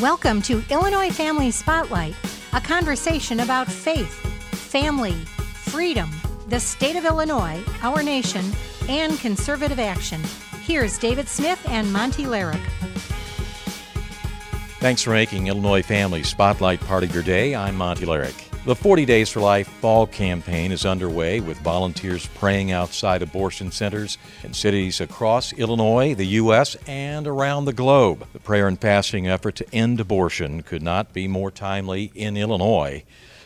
Welcome 0.00 0.42
to 0.42 0.62
Illinois 0.70 1.08
Family 1.08 1.50
Spotlight, 1.50 2.14
a 2.52 2.60
conversation 2.60 3.40
about 3.40 3.66
faith, 3.66 4.12
family, 4.52 5.14
freedom, 5.14 6.10
the 6.48 6.60
state 6.60 6.96
of 6.96 7.06
Illinois, 7.06 7.64
our 7.80 8.02
nation, 8.02 8.44
and 8.90 9.18
conservative 9.20 9.78
action. 9.78 10.20
Here's 10.60 10.98
David 10.98 11.28
Smith 11.28 11.64
and 11.70 11.90
Monte 11.90 12.24
Larrick. 12.24 12.60
Thanks 14.80 15.00
for 15.00 15.12
making 15.12 15.46
Illinois 15.46 15.82
Family 15.82 16.22
Spotlight 16.22 16.80
part 16.80 17.02
of 17.02 17.14
your 17.14 17.22
day. 17.22 17.54
I'm 17.54 17.76
Monte 17.76 18.04
Larrick. 18.04 18.45
The 18.66 18.74
40 18.74 19.04
Days 19.04 19.30
for 19.30 19.38
Life 19.38 19.68
fall 19.68 20.08
campaign 20.08 20.72
is 20.72 20.84
underway 20.84 21.38
with 21.38 21.56
volunteers 21.58 22.26
praying 22.26 22.72
outside 22.72 23.22
abortion 23.22 23.70
centers 23.70 24.18
in 24.42 24.54
cities 24.54 25.00
across 25.00 25.52
Illinois, 25.52 26.14
the 26.14 26.26
U.S., 26.26 26.76
and 26.84 27.28
around 27.28 27.66
the 27.66 27.72
globe. 27.72 28.26
The 28.32 28.40
prayer 28.40 28.66
and 28.66 28.76
fasting 28.76 29.28
effort 29.28 29.54
to 29.54 29.72
end 29.72 30.00
abortion 30.00 30.64
could 30.64 30.82
not 30.82 31.12
be 31.12 31.28
more 31.28 31.52
timely 31.52 32.10
in 32.16 32.36
Illinois 32.36 33.04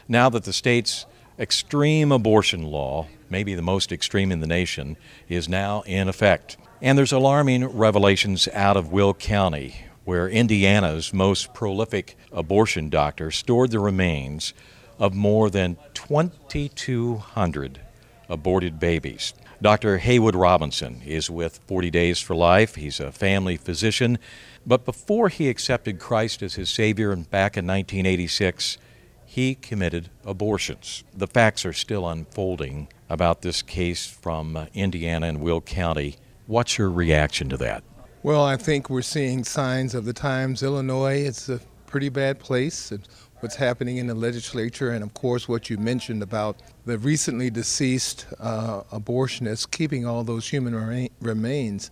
now 0.09 0.30
that 0.30 0.45
the 0.45 0.55
state's 0.55 1.05
extreme 1.39 2.12
abortion 2.12 2.62
law, 2.62 3.06
maybe 3.28 3.55
the 3.55 3.61
most 3.61 3.92
extreme 3.92 4.33
in 4.33 4.41
the 4.41 4.47
nation, 4.47 4.97
is 5.28 5.50
now 5.50 5.83
in 5.83 6.09
effect. 6.09 6.56
And 6.80 6.97
there's 6.97 7.12
alarming 7.12 7.66
revelations 7.66 8.48
out 8.55 8.78
of 8.78 8.91
Will 8.91 9.12
County, 9.12 9.84
where 10.06 10.30
Indiana's 10.30 11.12
most 11.12 11.52
prolific 11.52 12.16
abortion 12.33 12.89
doctor 12.89 13.30
stored 13.30 13.70
the 13.70 13.80
remains 13.80 14.55
of 15.01 15.15
more 15.15 15.51
than 15.51 15.77
2,200 15.95 17.81
aborted 18.29 18.79
babies. 18.79 19.35
Dr. 19.63 19.99
Haywood 19.99 20.37
Robinson 20.37 21.03
is 21.05 21.29
with 21.29 21.61
40 21.67 21.91
Days 21.91 22.21
for 22.21 22.37
Life. 22.37 22.77
He's 22.77 23.01
a 23.01 23.11
family 23.11 23.57
physician. 23.57 24.19
But 24.67 24.85
before 24.85 25.29
he 25.29 25.48
accepted 25.48 25.98
Christ 25.98 26.42
as 26.42 26.55
his 26.55 26.70
Savior 26.70 27.12
and 27.12 27.29
back 27.29 27.57
in 27.57 27.67
1986, 27.67 28.79
he 29.27 29.55
committed 29.55 30.11
abortions. 30.25 31.05
The 31.14 31.27
facts 31.27 31.64
are 31.64 31.73
still 31.73 32.09
unfolding 32.09 32.89
about 33.09 33.42
this 33.42 33.62
case 33.62 34.07
from 34.07 34.57
uh, 34.57 34.67
Indiana 34.75 35.27
and 35.27 35.41
Will 35.41 35.61
County. 35.61 36.17
What's 36.47 36.79
your 36.79 36.91
reaction 36.91 37.48
to 37.51 37.57
that? 37.59 37.83
Well, 38.23 38.45
I 38.45 38.57
think 38.57 38.91
we're 38.91 39.03
seeing 39.03 39.45
signs 39.45 39.95
of 39.95 40.05
the 40.05 40.12
times. 40.12 40.62
Illinois, 40.62 41.20
it's 41.20 41.48
a 41.48 41.61
pretty 41.87 42.09
bad 42.09 42.39
place 42.39 42.92
what's 43.41 43.56
happening 43.56 43.96
in 43.96 44.06
the 44.06 44.14
legislature, 44.14 44.91
and 44.91 45.02
of 45.02 45.14
course, 45.14 45.48
what 45.48 45.70
you 45.70 45.78
mentioned 45.78 46.22
about 46.22 46.56
the 46.86 46.98
recently 46.98 47.50
deceased 47.50 48.27
uh, 48.38 48.83
abortionist 48.92 49.70
keeping 49.70 50.06
all 50.06 50.24
those 50.24 50.48
human 50.48 51.08
remains. 51.20 51.91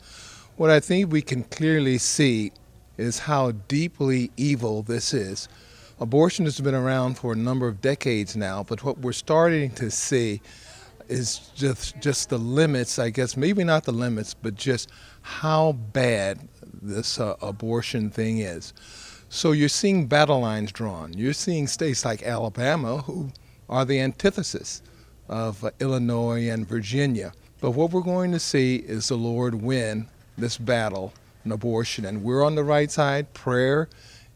What 0.57 0.71
I 0.71 0.81
think 0.81 1.11
we 1.11 1.23
can 1.23 1.45
clearly 1.45 1.99
see 1.99 2.53
is 2.97 3.21
how 3.21 3.53
deeply 3.53 4.31
evil 4.37 4.83
this 4.83 5.15
is. 5.15 5.49
Abortion 6.01 6.45
has 6.45 6.61
been 6.61 6.75
around 6.75 7.17
for 7.17 7.33
a 7.33 7.37
number 7.37 7.67
of 7.67 7.81
decades 7.81 8.37
now, 8.37 8.63
but 8.63 8.85
what 8.85 8.99
we're 8.99 9.13
starting 9.13 9.71
to 9.73 9.91
see 9.91 10.41
is 11.09 11.51
just 11.55 11.99
just 12.01 12.29
the 12.29 12.39
limits, 12.39 12.99
I 12.99 13.11
guess, 13.11 13.37
maybe 13.37 13.65
not 13.65 13.85
the 13.85 13.93
limits, 13.93 14.35
but 14.35 14.55
just 14.55 14.91
how 15.23 15.73
bad 15.73 16.49
this 16.83 17.19
uh, 17.19 17.37
abortion 17.41 18.11
thing 18.11 18.39
is. 18.39 18.73
So 19.31 19.53
you're 19.53 19.69
seeing 19.69 20.07
battle 20.07 20.41
lines 20.41 20.73
drawn. 20.73 21.13
You're 21.13 21.35
seeing 21.35 21.67
states 21.67 22.05
like 22.05 22.23
Alabama 22.23 22.99
who 22.99 23.31
are 23.69 23.85
the 23.85 24.01
antithesis 24.01 24.83
of 25.29 25.63
uh, 25.63 25.71
Illinois 25.81 26.49
and 26.49 26.67
Virginia. 26.67 27.33
But 27.61 27.73
what 27.73 27.91
we're 27.91 28.01
going 28.01 28.33
to 28.33 28.41
see 28.41 28.77
is 28.77 29.09
the 29.09 29.17
Lord 29.17 29.55
win 29.55 30.09
this 30.39 30.57
battle 30.57 31.13
in 31.45 31.53
abortion. 31.53 32.07
And 32.07 32.23
we're 32.23 32.43
on 32.43 32.55
the 32.55 32.65
right 32.65 32.91
side. 32.91 33.35
Prayer 33.35 33.89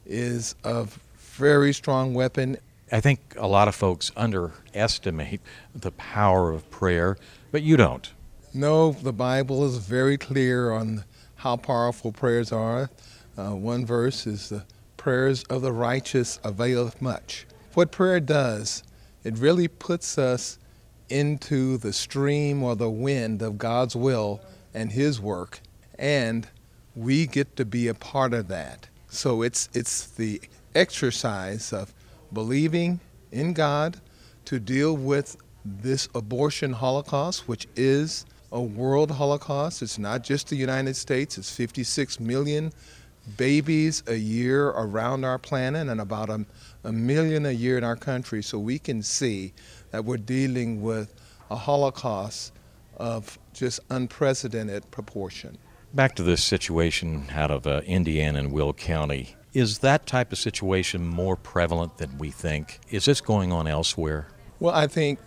is 0.05 0.55
a 0.63 0.87
very 1.17 1.73
strong 1.73 2.13
weapon. 2.13 2.59
I 2.91 3.01
think 3.01 3.21
a 3.39 3.47
lot 3.47 3.69
of 3.69 3.75
folks 3.75 4.13
underestimate 4.15 5.41
the 5.75 5.93
power 5.93 6.53
of 6.53 6.71
prayer, 6.71 7.17
but 7.51 7.63
you 7.63 7.79
don't. 7.79 8.11
No, 8.53 8.93
the 8.93 9.15
Bible 9.15 9.65
is 9.65 9.79
very 9.79 10.19
clear 10.19 10.73
on 10.73 11.05
how 11.37 11.57
powerful 11.57 12.13
prayers 12.13 12.53
are. 12.53 12.91
Uh, 13.39 13.55
one 13.55 13.87
verse 13.87 14.27
is 14.27 14.51
the 14.51 14.65
prayers 15.03 15.43
of 15.51 15.63
the 15.63 15.73
righteous 15.73 16.39
availeth 16.45 17.03
much. 17.03 17.45
What 17.75 17.91
prayer 17.91 18.21
does, 18.21 18.85
it 19.25 19.37
really 19.37 19.67
puts 19.67 20.17
us 20.17 20.61
into 21.09 21.77
the 21.77 21.93
stream 21.93 22.63
or 22.63 22.77
the 22.77 22.89
wind 22.89 23.43
of 23.43 23.59
God's 23.59 23.97
will 23.97 24.41
and 24.73 24.93
His 24.93 25.21
work, 25.21 25.61
and 25.99 26.47
we 26.95 27.27
get 27.27 27.57
to 27.57 27.65
be 27.65 27.89
a 27.89 27.95
part 27.95 28.33
of 28.33 28.47
that. 28.47 28.87
So 29.09 29.43
it's 29.43 29.69
it's 29.75 30.07
the 30.07 30.41
exercise 30.73 31.73
of 31.73 31.93
believing 32.33 33.01
in 33.33 33.55
God 33.55 34.01
to 34.45 34.61
deal 34.61 34.97
with 34.97 35.37
this 35.65 36.09
abortion 36.15 36.75
holocaust, 36.75 37.49
which 37.49 37.67
is 37.75 38.25
a 38.53 38.63
world 38.63 39.11
holocaust. 39.11 39.83
It's 39.83 39.99
not 39.99 40.23
just 40.23 40.49
the 40.49 40.57
United 40.57 40.95
States, 40.95 41.39
it's 41.39 41.53
56 41.53 42.21
million 42.21 42.73
babies 43.37 44.03
a 44.07 44.15
year 44.15 44.69
around 44.69 45.25
our 45.25 45.39
planet 45.39 45.89
and 45.89 46.01
about 46.01 46.29
a, 46.29 46.45
a 46.85 46.93
million 46.93 47.47
a 47.47 47.51
year 47.51 47.79
in 47.79 47.85
our 47.85 47.97
country. 47.97 48.43
So 48.43 48.59
we 48.59 48.79
can 48.79 49.03
see 49.03 49.53
that 49.91 50.05
we're 50.05 50.17
dealing 50.17 50.83
with 50.83 51.15
a 51.51 51.57
Holocaust 51.57 52.53
of 52.97 53.39
just 53.53 53.81
unprecedented 53.91 54.91
proportion. 54.91 55.59
Back 55.95 56.15
to 56.17 56.23
this 56.23 56.43
situation 56.43 57.27
out 57.33 57.51
of 57.51 57.67
uh, 57.67 57.83
Indiana 57.85 58.39
and 58.39 58.53
Will 58.53 58.73
County. 58.73 59.37
Is 59.53 59.81
that 59.81 60.07
type 60.07 60.33
of 60.33 60.39
situation 60.39 61.07
more 61.07 61.37
prevalent 61.37 61.99
than 61.99 62.17
we 62.17 62.31
think? 62.31 62.81
Is 62.91 63.05
this 63.05 63.21
going 63.21 63.53
on 63.53 63.69
elsewhere? 63.69 64.29
Well, 64.59 64.75
I 64.75 64.87
think 64.87 65.19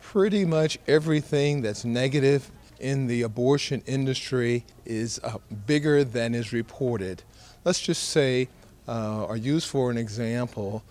pretty 0.00 0.46
much 0.46 0.78
everything 0.88 1.60
that's 1.60 1.84
negative 1.84 2.50
in 2.80 3.06
the 3.06 3.22
abortion 3.22 3.82
industry 3.86 4.64
is 4.86 5.20
uh, 5.22 5.36
bigger 5.66 6.04
than 6.04 6.34
is 6.34 6.52
reported 6.52 7.22
let's 7.64 7.80
just 7.80 8.10
say, 8.10 8.48
uh, 8.86 9.24
or 9.24 9.36
use 9.36 9.64
for 9.64 9.90
an 9.90 9.96
example, 9.96 10.82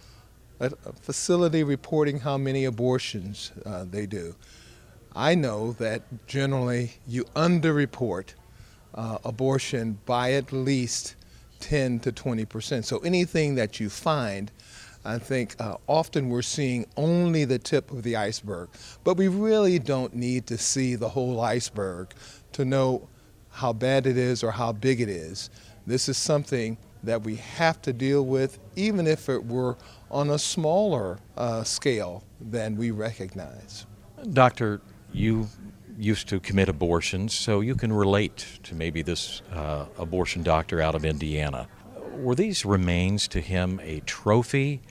a, 0.59 0.65
a, 0.85 0.93
facility 0.93 1.63
reporting 1.63 2.19
how 2.19 2.37
many 2.37 2.65
abortions 2.65 3.51
uh, 3.65 3.85
they 3.89 4.05
do. 4.05 4.35
I 5.15 5.35
know 5.35 5.73
that 5.73 6.01
generally 6.27 6.93
you 7.07 7.25
underreport 7.35 8.33
uh, 8.95 9.19
abortion 9.23 9.99
by 10.05 10.33
at 10.33 10.51
least 10.51 11.15
10 11.59 11.99
to 12.01 12.11
20 12.11 12.45
percent. 12.45 12.85
So 12.85 12.97
anything 12.99 13.55
that 13.55 13.79
you 13.79 13.89
find, 13.89 14.51
I 15.05 15.17
think 15.17 15.55
uh, 15.59 15.77
often 15.87 16.29
we're 16.29 16.41
seeing 16.41 16.85
only 16.97 17.45
the 17.45 17.59
tip 17.59 17.91
of 17.91 18.03
the 18.03 18.15
iceberg. 18.15 18.69
But 19.03 19.17
we 19.17 19.27
really 19.27 19.79
don't 19.79 20.15
need 20.15 20.47
to 20.47 20.57
see 20.57 20.95
the 20.95 21.09
whole 21.09 21.41
iceberg 21.41 22.13
to 22.53 22.65
know 22.65 23.07
how 23.51 23.73
bad 23.73 24.07
it 24.07 24.17
is 24.17 24.43
or 24.43 24.51
how 24.51 24.71
big 24.71 24.99
it 24.99 25.09
is. 25.09 25.49
This 25.85 26.07
is 26.07 26.17
something 26.17 26.77
that 27.03 27.21
we 27.23 27.35
have 27.35 27.81
to 27.81 27.93
deal 27.93 28.25
with, 28.25 28.59
even 28.75 29.07
if 29.07 29.27
it 29.27 29.45
were 29.45 29.77
on 30.09 30.29
a 30.29 30.39
smaller 30.39 31.19
uh, 31.35 31.63
scale 31.63 32.23
than 32.39 32.77
we 32.77 32.91
recognize. 32.91 33.85
Doctor, 34.31 34.81
you 35.11 35.47
used 35.97 36.27
to 36.29 36.39
commit 36.39 36.69
abortions, 36.69 37.33
so 37.33 37.59
you 37.59 37.75
can 37.75 37.91
relate 37.91 38.45
to 38.63 38.75
maybe 38.75 39.01
this 39.01 39.41
uh, 39.51 39.85
abortion 39.97 40.43
doctor 40.43 40.81
out 40.81 40.95
of 40.95 41.03
Indiana. 41.03 41.67
Were 42.15 42.35
these 42.35 42.65
remains 42.65 43.27
to 43.29 43.41
him 43.41 43.79
a 43.83 43.99
trophy? 44.01 44.81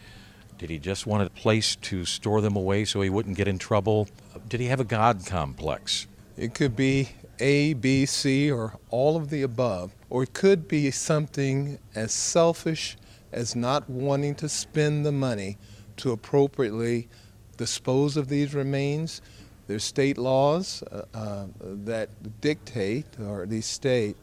Did 0.59 0.71
he 0.71 0.79
just 0.79 1.07
want 1.07 1.25
a 1.25 1.31
place 1.31 1.77
to 1.77 2.05
store 2.05 2.41
them 2.41 2.57
away 2.57 2.85
so 2.85 3.01
he 3.01 3.11
wouldn't 3.11 3.37
get 3.37 3.49
in 3.49 3.59
trouble? 3.59 4.09
Did 4.49 4.61
he 4.61 4.67
have 4.67 4.81
a 4.81 4.85
God 4.85 5.25
complex? 5.27 6.07
It 6.37 6.55
could 6.55 6.77
be 6.77 7.09
A, 7.41 7.75
B, 7.75 8.07
C, 8.07 8.51
or 8.51 8.75
all 8.91 9.17
of 9.17 9.31
the 9.31 9.43
above. 9.43 9.93
Or 10.13 10.25
it 10.25 10.35
could 10.35 10.69
be 10.69 10.91
something 10.91 11.79
as 11.95 12.13
selfish 12.13 12.99
as 13.33 13.57
not 13.57 13.89
wanting 13.89 14.35
to 14.35 14.49
spend 14.51 15.07
the 15.07 15.11
money 15.11 15.57
to 15.97 16.13
appropriately 16.13 17.09
dispose 17.57 18.19
of 18.19 18.29
these 18.29 18.55
remains. 18.55 19.23
There's 19.69 19.85
state 19.85 20.19
laws 20.19 20.83
uh, 20.83 21.05
uh, 21.15 21.47
that 21.87 22.11
dictate, 22.43 23.07
or 23.27 23.45
at 23.45 23.49
least 23.49 23.73
state, 23.73 24.19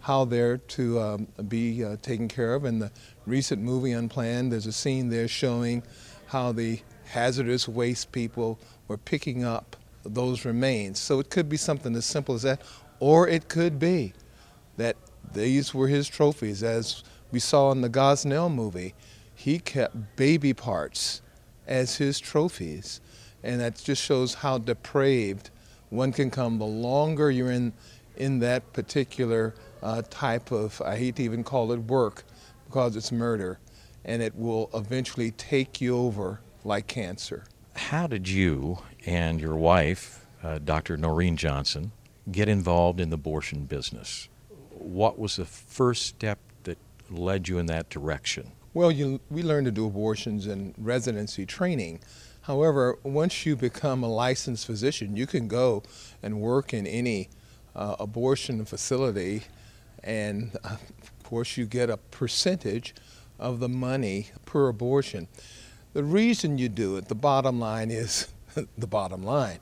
how 0.00 0.24
they're 0.24 0.56
to 0.56 0.98
um, 0.98 1.26
be 1.46 1.84
uh, 1.84 1.96
taken 2.00 2.26
care 2.26 2.54
of. 2.54 2.64
In 2.64 2.78
the 2.78 2.90
recent 3.26 3.60
movie 3.60 3.92
Unplanned, 3.92 4.50
there's 4.50 4.64
a 4.64 4.72
scene 4.72 5.10
there 5.10 5.28
showing 5.28 5.82
how 6.24 6.52
the 6.52 6.80
hazardous 7.04 7.68
waste 7.68 8.12
people 8.12 8.58
were 8.88 8.96
picking 8.96 9.44
up 9.44 9.76
those 10.06 10.46
remains. 10.46 10.98
So 10.98 11.20
it 11.20 11.28
could 11.28 11.50
be 11.50 11.58
something 11.58 11.94
as 11.96 12.06
simple 12.06 12.34
as 12.34 12.40
that, 12.44 12.62
or 12.98 13.28
it 13.28 13.50
could 13.50 13.78
be 13.78 14.14
that 14.78 14.96
these 15.32 15.72
were 15.74 15.88
his 15.88 16.08
trophies. 16.08 16.62
As 16.62 17.02
we 17.32 17.40
saw 17.40 17.72
in 17.72 17.80
the 17.80 17.90
Gosnell 17.90 18.52
movie, 18.52 18.94
he 19.34 19.58
kept 19.58 20.16
baby 20.16 20.52
parts 20.52 21.22
as 21.66 21.96
his 21.96 22.20
trophies. 22.20 23.00
And 23.42 23.60
that 23.60 23.76
just 23.82 24.02
shows 24.02 24.34
how 24.34 24.58
depraved 24.58 25.50
one 25.90 26.12
can 26.12 26.30
come 26.30 26.58
the 26.58 26.64
longer 26.64 27.30
you're 27.30 27.50
in, 27.50 27.72
in 28.16 28.38
that 28.40 28.72
particular 28.72 29.54
uh, 29.82 30.02
type 30.10 30.50
of, 30.50 30.80
I 30.82 30.96
hate 30.96 31.16
to 31.16 31.22
even 31.22 31.44
call 31.44 31.72
it 31.72 31.78
work 31.78 32.24
because 32.66 32.96
it's 32.96 33.12
murder. 33.12 33.58
and 34.04 34.22
it 34.22 34.34
will 34.36 34.70
eventually 34.74 35.30
take 35.32 35.80
you 35.80 35.96
over 35.96 36.40
like 36.64 36.86
cancer. 36.86 37.44
How 37.74 38.06
did 38.06 38.28
you 38.28 38.78
and 39.06 39.40
your 39.40 39.56
wife, 39.56 40.26
uh, 40.42 40.58
Dr. 40.58 40.96
Noreen 40.96 41.36
Johnson, 41.36 41.92
get 42.30 42.48
involved 42.48 43.00
in 43.00 43.10
the 43.10 43.14
abortion 43.14 43.64
business? 43.64 44.28
What 44.84 45.18
was 45.18 45.36
the 45.36 45.44
first 45.44 46.06
step 46.06 46.38
that 46.64 46.78
led 47.10 47.48
you 47.48 47.58
in 47.58 47.66
that 47.66 47.88
direction? 47.88 48.52
Well, 48.74 48.90
you, 48.90 49.20
we 49.30 49.42
learned 49.42 49.64
to 49.66 49.70
do 49.70 49.86
abortions 49.86 50.46
in 50.46 50.74
residency 50.76 51.46
training. 51.46 52.00
However, 52.42 52.98
once 53.02 53.46
you 53.46 53.56
become 53.56 54.02
a 54.02 54.08
licensed 54.08 54.66
physician, 54.66 55.16
you 55.16 55.26
can 55.26 55.48
go 55.48 55.82
and 56.22 56.40
work 56.40 56.74
in 56.74 56.86
any 56.86 57.30
uh, 57.74 57.96
abortion 57.98 58.64
facility, 58.66 59.44
and 60.02 60.54
of 60.64 61.22
course, 61.22 61.56
you 61.56 61.64
get 61.64 61.88
a 61.88 61.96
percentage 61.96 62.94
of 63.38 63.60
the 63.60 63.68
money 63.68 64.28
per 64.44 64.68
abortion. 64.68 65.28
The 65.94 66.04
reason 66.04 66.58
you 66.58 66.68
do 66.68 66.96
it, 66.96 67.08
the 67.08 67.14
bottom 67.14 67.58
line 67.58 67.90
is 67.90 68.28
the 68.76 68.86
bottom 68.86 69.22
line. 69.22 69.60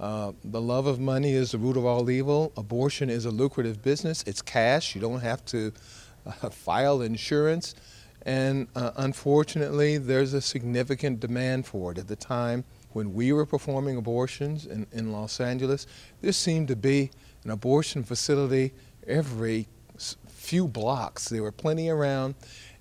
Uh, 0.00 0.32
the 0.44 0.60
love 0.60 0.86
of 0.86 0.98
money 0.98 1.32
is 1.32 1.52
the 1.52 1.58
root 1.58 1.76
of 1.76 1.84
all 1.84 2.10
evil. 2.10 2.52
Abortion 2.56 3.08
is 3.08 3.24
a 3.24 3.30
lucrative 3.30 3.82
business. 3.82 4.24
It's 4.26 4.42
cash. 4.42 4.94
You 4.94 5.00
don't 5.00 5.20
have 5.20 5.44
to 5.46 5.72
uh, 6.26 6.30
file 6.50 7.02
insurance. 7.02 7.74
And 8.26 8.68
uh, 8.74 8.92
unfortunately, 8.96 9.98
there's 9.98 10.32
a 10.32 10.40
significant 10.40 11.20
demand 11.20 11.66
for 11.66 11.92
it. 11.92 11.98
At 11.98 12.08
the 12.08 12.16
time 12.16 12.64
when 12.92 13.12
we 13.12 13.32
were 13.32 13.46
performing 13.46 13.96
abortions 13.96 14.66
in, 14.66 14.86
in 14.92 15.12
Los 15.12 15.40
Angeles, 15.40 15.86
there 16.22 16.32
seemed 16.32 16.68
to 16.68 16.76
be 16.76 17.10
an 17.44 17.50
abortion 17.50 18.02
facility 18.02 18.72
every 19.06 19.68
few 20.28 20.66
blocks. 20.66 21.28
There 21.28 21.42
were 21.42 21.52
plenty 21.52 21.88
around, 21.88 22.34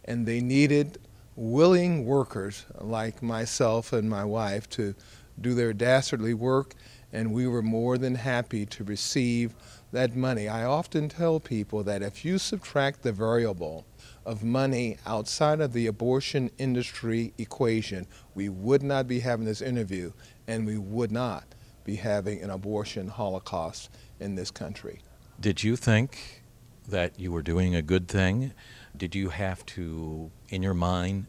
and 0.06 0.26
they 0.26 0.40
needed 0.40 0.98
willing 1.36 2.06
workers 2.06 2.66
like 2.80 3.22
myself 3.22 3.92
and 3.92 4.10
my 4.10 4.24
wife 4.24 4.70
to 4.70 4.94
do 5.42 5.54
their 5.54 5.74
dastardly 5.74 6.34
work, 6.34 6.76
and 7.14 7.32
we 7.32 7.48
were 7.48 7.62
more 7.62 7.98
than 7.98 8.16
happy 8.16 8.66
to 8.66 8.84
receive 8.84 9.56
that 9.92 10.16
money. 10.16 10.48
I 10.50 10.66
often 10.66 11.08
tell 11.08 11.40
people 11.40 11.84
that 11.84 12.02
if 12.02 12.26
you 12.26 12.40
subtract 12.40 13.04
the 13.04 13.12
variable 13.12 13.86
of 14.26 14.44
money 14.44 14.98
outside 15.06 15.62
of 15.62 15.72
the 15.72 15.86
abortion 15.86 16.50
industry 16.58 17.34
equation, 17.38 18.08
we 18.34 18.50
would 18.50 18.82
not 18.82 19.08
be 19.08 19.20
having 19.20 19.46
this 19.46 19.62
interview 19.62 20.12
and 20.48 20.66
we 20.66 20.78
would 20.80 21.12
not 21.12 21.46
be 21.84 21.96
having 21.96 22.42
an 22.42 22.50
abortion 22.50 23.08
holocaust 23.08 23.90
in 24.20 24.34
this 24.36 24.50
country. 24.50 25.02
Did 25.40 25.64
you 25.64 25.76
think 25.76 26.44
that 26.88 27.20
you 27.20 27.32
were 27.32 27.44
doing 27.44 27.76
a 27.76 27.82
good 27.82 28.08
thing? 28.08 28.54
Did 28.98 29.14
you 29.14 29.30
have 29.30 29.66
to, 29.68 30.32
in 30.50 30.64
your 30.64 30.74
mind, 30.74 31.28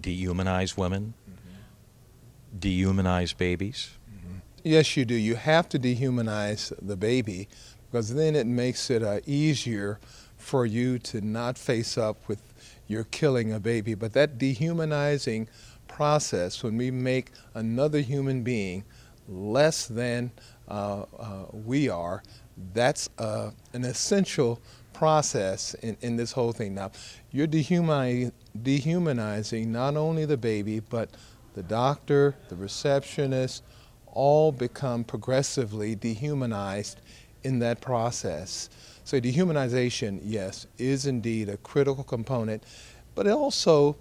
dehumanize 0.00 0.76
women? 0.76 1.14
Mm-hmm. 1.28 2.58
Dehumanize 2.58 3.36
babies? 3.36 3.90
Yes, 4.66 4.96
you 4.96 5.04
do. 5.04 5.14
You 5.14 5.34
have 5.34 5.68
to 5.68 5.78
dehumanize 5.78 6.72
the 6.80 6.96
baby 6.96 7.48
because 7.90 8.14
then 8.14 8.34
it 8.34 8.46
makes 8.46 8.88
it 8.88 9.02
uh, 9.02 9.20
easier 9.26 10.00
for 10.38 10.64
you 10.64 10.98
to 11.00 11.20
not 11.20 11.58
face 11.58 11.98
up 11.98 12.26
with 12.28 12.40
your 12.88 13.04
killing 13.04 13.52
a 13.52 13.60
baby. 13.60 13.92
But 13.94 14.14
that 14.14 14.38
dehumanizing 14.38 15.48
process, 15.86 16.62
when 16.62 16.78
we 16.78 16.90
make 16.90 17.32
another 17.52 18.00
human 18.00 18.42
being 18.42 18.84
less 19.28 19.86
than 19.86 20.30
uh, 20.66 21.04
uh, 21.18 21.44
we 21.52 21.90
are, 21.90 22.22
that's 22.72 23.10
uh, 23.18 23.50
an 23.74 23.84
essential 23.84 24.62
process 24.94 25.74
in, 25.74 25.98
in 26.00 26.16
this 26.16 26.32
whole 26.32 26.52
thing. 26.52 26.74
Now, 26.74 26.90
you're 27.32 27.46
dehumanizing 27.46 28.40
not 29.70 29.96
only 29.98 30.24
the 30.24 30.38
baby, 30.38 30.80
but 30.80 31.10
the 31.52 31.62
doctor, 31.62 32.34
the 32.48 32.56
receptionist, 32.56 33.62
all 34.14 34.52
become 34.52 35.04
progressively 35.04 35.94
dehumanized 35.94 37.00
in 37.42 37.58
that 37.58 37.80
process. 37.80 38.70
So 39.04 39.20
dehumanization, 39.20 40.20
yes, 40.24 40.66
is 40.78 41.06
indeed 41.06 41.48
a 41.48 41.58
critical 41.58 42.04
component, 42.04 42.62
but 43.14 43.26
also, 43.26 43.96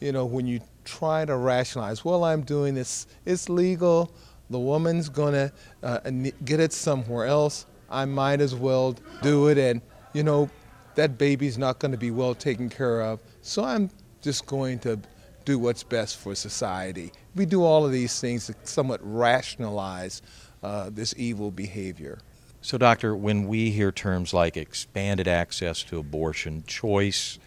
you 0.00 0.12
know, 0.12 0.24
when 0.24 0.46
you 0.46 0.60
try 0.84 1.24
to 1.24 1.36
rationalize, 1.36 2.04
well, 2.04 2.24
I'm 2.24 2.42
doing 2.42 2.74
this, 2.74 3.06
it's 3.24 3.48
legal, 3.48 4.12
the 4.50 4.58
woman's 4.58 5.08
gonna 5.08 5.50
uh, 5.82 5.98
get 6.44 6.60
it 6.60 6.72
somewhere 6.72 7.26
else, 7.26 7.66
I 7.90 8.04
might 8.04 8.40
as 8.40 8.54
well 8.54 8.96
do 9.22 9.48
it, 9.48 9.58
and, 9.58 9.80
you 10.12 10.22
know, 10.22 10.48
that 10.94 11.18
baby's 11.18 11.58
not 11.58 11.80
gonna 11.80 11.96
be 11.96 12.12
well 12.12 12.34
taken 12.34 12.68
care 12.68 13.02
of, 13.02 13.18
so 13.42 13.64
I'm 13.64 13.90
just 14.22 14.46
going 14.46 14.78
to 14.80 15.00
do 15.44 15.58
what's 15.58 15.82
best 15.82 16.16
for 16.16 16.34
society. 16.34 17.12
We 17.34 17.46
do 17.46 17.62
all 17.62 17.84
of 17.84 17.92
these 17.92 18.20
things 18.20 18.46
to 18.46 18.54
somewhat 18.64 19.00
rationalize 19.02 20.22
uh, 20.62 20.90
this 20.90 21.14
evil 21.16 21.50
behavior. 21.50 22.18
So, 22.60 22.78
doctor, 22.78 23.14
when 23.14 23.46
we 23.46 23.70
hear 23.70 23.92
terms 23.92 24.32
like 24.32 24.56
expanded 24.56 25.28
access 25.28 25.82
to 25.84 25.98
abortion, 25.98 26.64
choice, 26.66 27.38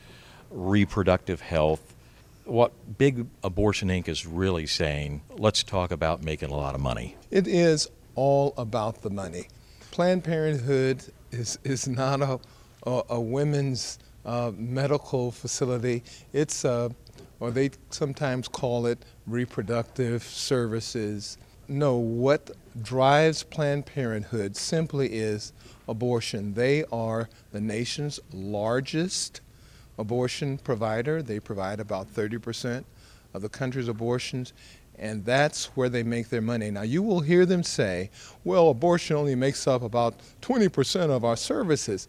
reproductive 0.52 1.42
health, 1.42 1.96
what 2.46 2.72
Big 2.98 3.26
Abortion 3.44 3.90
Inc. 3.90 4.08
is 4.08 4.26
really 4.26 4.68
saying, 4.68 5.22
let's 5.38 5.64
talk 5.64 5.92
about 5.92 6.24
making 6.24 6.52
a 6.52 6.56
lot 6.56 6.76
of 6.76 6.82
money. 6.82 7.18
It 7.32 7.48
is 7.48 7.90
all 8.16 8.54
about 8.58 9.02
the 9.02 9.10
money. 9.10 9.48
Planned 9.92 10.24
Parenthood 10.24 11.04
is, 11.32 11.58
is 11.64 11.88
not 11.88 12.22
a, 12.22 12.40
a, 12.86 13.02
a 13.10 13.20
women's 13.20 14.00
uh, 14.24 14.52
medical 14.56 15.32
facility. 15.32 16.04
It's, 16.32 16.64
a, 16.64 16.92
or 17.40 17.52
they 17.52 17.72
sometimes 17.90 18.48
call 18.48 18.86
it 18.86 19.04
reproductive 19.26 20.24
services. 20.24 21.38
No, 21.68 21.98
what 21.98 22.52
drives 22.82 23.44
Planned 23.44 23.86
Parenthood 23.86 24.56
simply 24.56 25.14
is 25.14 25.54
abortion. 25.88 26.54
They 26.54 26.84
are 26.86 27.30
the 27.52 27.62
nation's 27.62 28.20
largest 28.32 29.42
abortion 29.98 30.58
provider. 30.58 31.22
They 31.22 31.40
provide 31.40 31.80
about 31.80 32.14
30% 32.14 32.84
of 33.34 33.42
the 33.42 33.50
country's 33.50 33.88
abortions, 33.88 34.54
and 34.98 35.26
that's 35.26 35.66
where 35.76 35.90
they 35.90 36.04
make 36.04 36.30
their 36.30 36.42
money. 36.42 36.72
Now, 36.72 36.84
you 36.84 37.04
will 37.04 37.20
hear 37.20 37.46
them 37.46 37.64
say, 37.64 38.10
well, 38.44 38.70
abortion 38.70 39.16
only 39.16 39.36
makes 39.36 39.68
up 39.68 39.82
about 39.82 40.16
20% 40.42 41.10
of 41.10 41.24
our 41.24 41.38
services, 41.38 42.08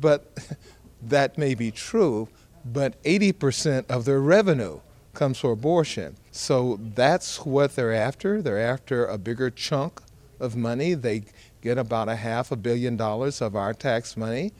but 0.00 0.36
that 1.02 1.38
may 1.38 1.54
be 1.54 1.70
true, 1.70 2.28
but 2.72 3.02
80% 3.04 3.90
of 3.90 4.04
their 4.04 4.20
revenue 4.20 4.80
comes 5.14 5.38
from 5.38 5.50
abortion. 5.50 6.16
So 6.30 6.78
that's 6.94 7.44
what 7.44 7.74
they're 7.74 7.94
after. 7.94 8.42
They're 8.42 8.60
after 8.60 9.06
a 9.06 9.18
bigger 9.18 9.50
chunk 9.50 10.00
of 10.40 10.56
money. 10.56 10.94
They 10.94 11.24
get 11.62 11.78
about 11.78 12.08
a 12.08 12.16
half 12.16 12.52
a 12.52 12.56
billion 12.56 12.96
dollars 12.96 13.40
of 13.40 13.56
our 13.56 13.72
tax 13.72 14.16
money, 14.16 14.52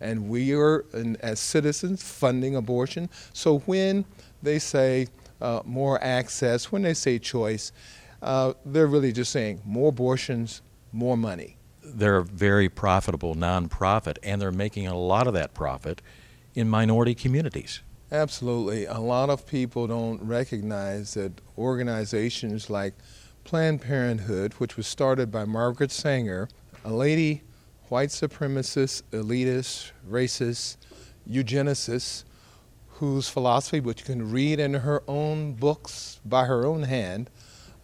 and 0.00 0.28
we 0.28 0.54
are, 0.54 0.84
as 1.20 1.40
citizens, 1.40 2.02
funding 2.02 2.56
abortion. 2.56 3.08
So 3.32 3.58
when 3.60 4.04
they 4.42 4.58
say 4.58 5.08
uh, 5.40 5.60
more 5.64 6.02
access, 6.02 6.70
when 6.70 6.82
they 6.82 6.94
say 6.94 7.18
choice, 7.18 7.72
uh, 8.22 8.54
they're 8.64 8.86
really 8.86 9.12
just 9.12 9.32
saying 9.32 9.60
more 9.64 9.90
abortions, 9.90 10.62
more 10.92 11.16
money. 11.16 11.56
They're 11.82 12.18
a 12.18 12.24
very 12.24 12.68
profitable 12.68 13.34
nonprofit, 13.34 14.16
and 14.22 14.40
they're 14.40 14.52
making 14.52 14.86
a 14.86 14.96
lot 14.96 15.26
of 15.26 15.34
that 15.34 15.52
profit 15.52 16.00
in 16.54 16.68
minority 16.68 17.14
communities. 17.14 17.80
Absolutely. 18.12 18.84
A 18.86 19.00
lot 19.00 19.30
of 19.30 19.46
people 19.46 19.86
don't 19.86 20.22
recognize 20.22 21.14
that 21.14 21.32
organizations 21.58 22.70
like 22.70 22.94
Planned 23.42 23.80
Parenthood, 23.80 24.54
which 24.54 24.76
was 24.76 24.86
started 24.86 25.30
by 25.30 25.44
Margaret 25.44 25.90
Sanger, 25.90 26.48
a 26.84 26.92
lady, 26.92 27.42
white 27.88 28.10
supremacist, 28.10 29.02
elitist, 29.10 29.90
racist, 30.08 30.76
eugenicist, 31.28 32.24
whose 32.88 33.28
philosophy, 33.28 33.80
which 33.80 34.00
you 34.00 34.06
can 34.06 34.30
read 34.30 34.60
in 34.60 34.74
her 34.74 35.02
own 35.08 35.54
books 35.54 36.20
by 36.24 36.44
her 36.44 36.64
own 36.64 36.84
hand, 36.84 37.28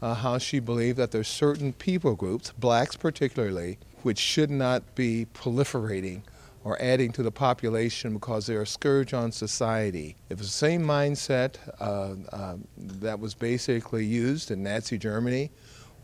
uh, 0.00 0.14
how 0.14 0.38
she 0.38 0.60
believed 0.60 0.96
that 0.96 1.10
there's 1.10 1.28
certain 1.28 1.72
people 1.72 2.14
groups, 2.14 2.52
blacks 2.58 2.96
particularly, 2.96 3.78
which 4.02 4.18
should 4.18 4.50
not 4.50 4.94
be 4.94 5.26
proliferating 5.34 6.22
or 6.62 6.80
adding 6.80 7.10
to 7.12 7.22
the 7.22 7.30
population 7.30 8.12
because 8.14 8.46
they're 8.46 8.62
a 8.62 8.66
scourge 8.66 9.14
on 9.14 9.32
society. 9.32 10.16
It 10.28 10.38
was 10.38 10.48
the 10.48 10.52
same 10.52 10.82
mindset 10.82 11.56
uh, 11.80 12.14
uh, 12.34 12.56
that 12.76 13.18
was 13.18 13.34
basically 13.34 14.04
used 14.04 14.50
in 14.50 14.62
Nazi 14.62 14.98
Germany 14.98 15.50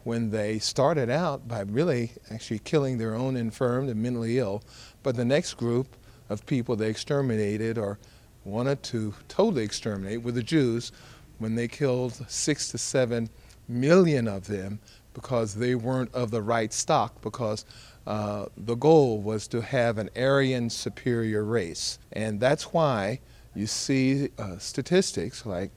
when 0.05 0.31
they 0.31 0.59
started 0.59 1.11
out 1.11 1.49
by 1.49 1.61
really 1.63 2.13
actually 2.31 2.61
killing 2.61 2.97
their 2.97 3.15
own 3.15 3.37
infirmed 3.37 3.91
and 3.91 4.01
mentally 4.01 4.39
ill, 4.39 4.63
but 5.03 5.17
the 5.17 5.25
next 5.25 5.55
group 5.55 5.97
of 6.29 6.47
people 6.47 6.77
they 6.77 6.89
exterminated 6.89 7.77
or 7.77 7.99
wanted 8.45 8.83
to 8.85 9.13
totally 9.29 9.65
exterminate 9.65 10.23
were 10.23 10.33
the 10.33 10.43
Jews 10.43 10.93
when 11.39 11.55
they 11.55 11.69
killed 11.69 12.25
six 12.29 12.69
to 12.69 12.79
seven 12.79 13.29
million 13.69 14.29
of 14.29 14.47
them 14.47 14.79
because 15.13 15.55
they 15.55 15.75
weren't 15.75 16.15
of 16.15 16.31
the 16.31 16.43
right 16.43 16.73
stock 16.73 17.21
because 17.23 17.65
uh, 18.07 18.47
the 18.57 18.77
goal 18.77 19.21
was 19.21 19.49
to 19.49 19.61
have 19.61 19.99
an 19.99 20.11
Aryan 20.17 20.71
superior 20.71 21.45
race. 21.45 21.99
And 22.13 22.39
that's 22.39 22.73
why 22.73 23.21
you 23.55 23.67
see 23.67 24.29
uh, 24.39 24.59
statistics 24.59 25.45
like 25.45 25.71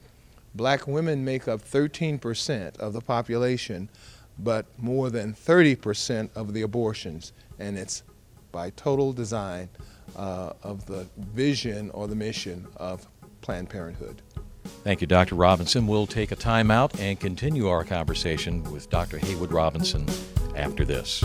black 0.53 0.87
women 0.87 1.23
make 1.25 1.47
up 1.47 1.61
13% 1.61 2.77
of 2.77 2.93
the 2.93 3.01
population, 3.01 3.89
but 4.37 4.65
more 4.77 5.09
than 5.09 5.33
30% 5.33 6.29
of 6.35 6.53
the 6.53 6.61
abortions, 6.61 7.33
and 7.57 7.77
it's 7.77 8.03
by 8.51 8.69
total 8.71 9.13
design 9.13 9.69
uh, 10.15 10.53
of 10.63 10.85
the 10.85 11.07
vision 11.17 11.89
or 11.91 12.07
the 12.07 12.15
mission 12.15 12.67
of 12.77 13.07
Planned 13.41 13.69
Parenthood. 13.69 14.21
Thank 14.83 15.01
you, 15.01 15.07
Dr. 15.07 15.35
Robinson. 15.35 15.87
We'll 15.87 16.07
take 16.07 16.31
a 16.31 16.35
time 16.35 16.71
out 16.71 16.99
and 16.99 17.19
continue 17.19 17.67
our 17.67 17.83
conversation 17.83 18.63
with 18.71 18.89
Dr. 18.89 19.17
Haywood 19.17 19.51
Robinson 19.51 20.05
after 20.55 20.85
this. 20.85 21.23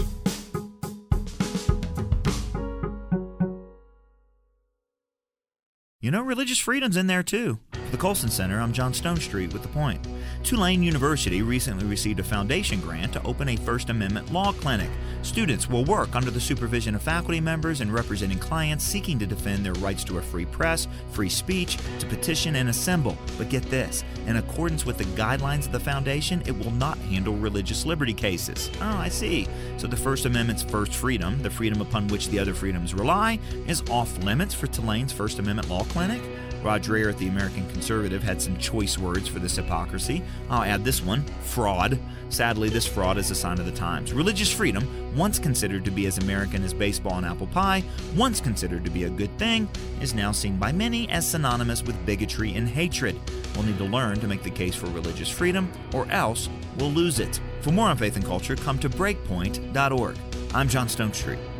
You 6.04 6.10
know, 6.10 6.20
religious 6.20 6.58
freedom's 6.58 6.98
in 6.98 7.06
there 7.06 7.22
too. 7.22 7.58
For 7.72 7.90
the 7.90 7.96
Colson 7.96 8.28
Center, 8.28 8.60
I'm 8.60 8.74
John 8.74 8.92
Stonestreet 8.92 9.54
with 9.54 9.62
The 9.62 9.68
Point. 9.68 10.06
Tulane 10.42 10.82
University 10.82 11.40
recently 11.40 11.86
received 11.86 12.20
a 12.20 12.22
foundation 12.22 12.78
grant 12.78 13.14
to 13.14 13.22
open 13.24 13.48
a 13.48 13.56
First 13.56 13.88
Amendment 13.88 14.30
law 14.30 14.52
clinic. 14.52 14.90
Students 15.22 15.66
will 15.66 15.86
work 15.86 16.14
under 16.14 16.30
the 16.30 16.42
supervision 16.42 16.94
of 16.94 17.00
faculty 17.00 17.40
members 17.40 17.80
and 17.80 17.90
representing 17.90 18.38
clients 18.38 18.84
seeking 18.84 19.18
to 19.18 19.24
defend 19.24 19.64
their 19.64 19.72
rights 19.74 20.04
to 20.04 20.18
a 20.18 20.22
free 20.22 20.44
press, 20.44 20.86
free 21.12 21.30
speech, 21.30 21.78
to 22.00 22.06
petition 22.06 22.56
and 22.56 22.68
assemble. 22.68 23.16
But 23.38 23.48
get 23.48 23.62
this 23.70 24.04
in 24.26 24.36
accordance 24.36 24.84
with 24.84 24.98
the 24.98 25.04
guidelines 25.04 25.64
of 25.64 25.72
the 25.72 25.80
foundation, 25.80 26.42
it 26.44 26.52
will 26.52 26.72
not 26.72 26.98
handle 26.98 27.34
religious 27.34 27.86
liberty 27.86 28.12
cases. 28.12 28.70
Oh, 28.82 28.98
I 28.98 29.08
see. 29.08 29.48
So 29.78 29.86
the 29.86 29.96
First 29.96 30.26
Amendment's 30.26 30.62
first 30.62 30.92
freedom, 30.92 31.40
the 31.40 31.48
freedom 31.48 31.80
upon 31.80 32.08
which 32.08 32.28
the 32.28 32.38
other 32.38 32.52
freedoms 32.52 32.92
rely, 32.92 33.38
is 33.66 33.82
off 33.88 34.22
limits 34.22 34.52
for 34.52 34.66
Tulane's 34.66 35.10
First 35.10 35.38
Amendment 35.38 35.70
law 35.70 35.84
clinic? 35.94 36.20
Rod 36.64 36.82
Dreher 36.82 37.08
at 37.08 37.18
the 37.18 37.28
American 37.28 37.68
Conservative 37.70 38.20
had 38.20 38.42
some 38.42 38.58
choice 38.58 38.98
words 38.98 39.28
for 39.28 39.38
this 39.38 39.54
hypocrisy. 39.54 40.24
I'll 40.50 40.64
add 40.64 40.82
this 40.82 41.00
one 41.00 41.22
fraud. 41.42 42.00
Sadly, 42.30 42.68
this 42.68 42.84
fraud 42.84 43.16
is 43.16 43.30
a 43.30 43.34
sign 43.34 43.60
of 43.60 43.66
the 43.66 43.70
times. 43.70 44.12
Religious 44.12 44.52
freedom, 44.52 45.14
once 45.16 45.38
considered 45.38 45.84
to 45.84 45.92
be 45.92 46.06
as 46.06 46.18
American 46.18 46.64
as 46.64 46.74
baseball 46.74 47.18
and 47.18 47.24
apple 47.24 47.46
pie, 47.46 47.84
once 48.16 48.40
considered 48.40 48.84
to 48.84 48.90
be 48.90 49.04
a 49.04 49.10
good 49.10 49.38
thing, 49.38 49.68
is 50.00 50.14
now 50.14 50.32
seen 50.32 50.56
by 50.56 50.72
many 50.72 51.08
as 51.10 51.28
synonymous 51.28 51.84
with 51.84 52.04
bigotry 52.04 52.54
and 52.54 52.66
hatred. 52.66 53.14
We'll 53.54 53.66
need 53.66 53.78
to 53.78 53.84
learn 53.84 54.18
to 54.18 54.26
make 54.26 54.42
the 54.42 54.50
case 54.50 54.74
for 54.74 54.86
religious 54.86 55.28
freedom, 55.28 55.70
or 55.92 56.10
else 56.10 56.48
we'll 56.76 56.90
lose 56.90 57.20
it. 57.20 57.40
For 57.60 57.70
more 57.70 57.86
on 57.86 57.98
faith 57.98 58.16
and 58.16 58.24
culture, 58.24 58.56
come 58.56 58.80
to 58.80 58.88
breakpoint.org. 58.88 60.16
I'm 60.54 60.68
John 60.68 60.88
Stonestreet. 60.88 61.53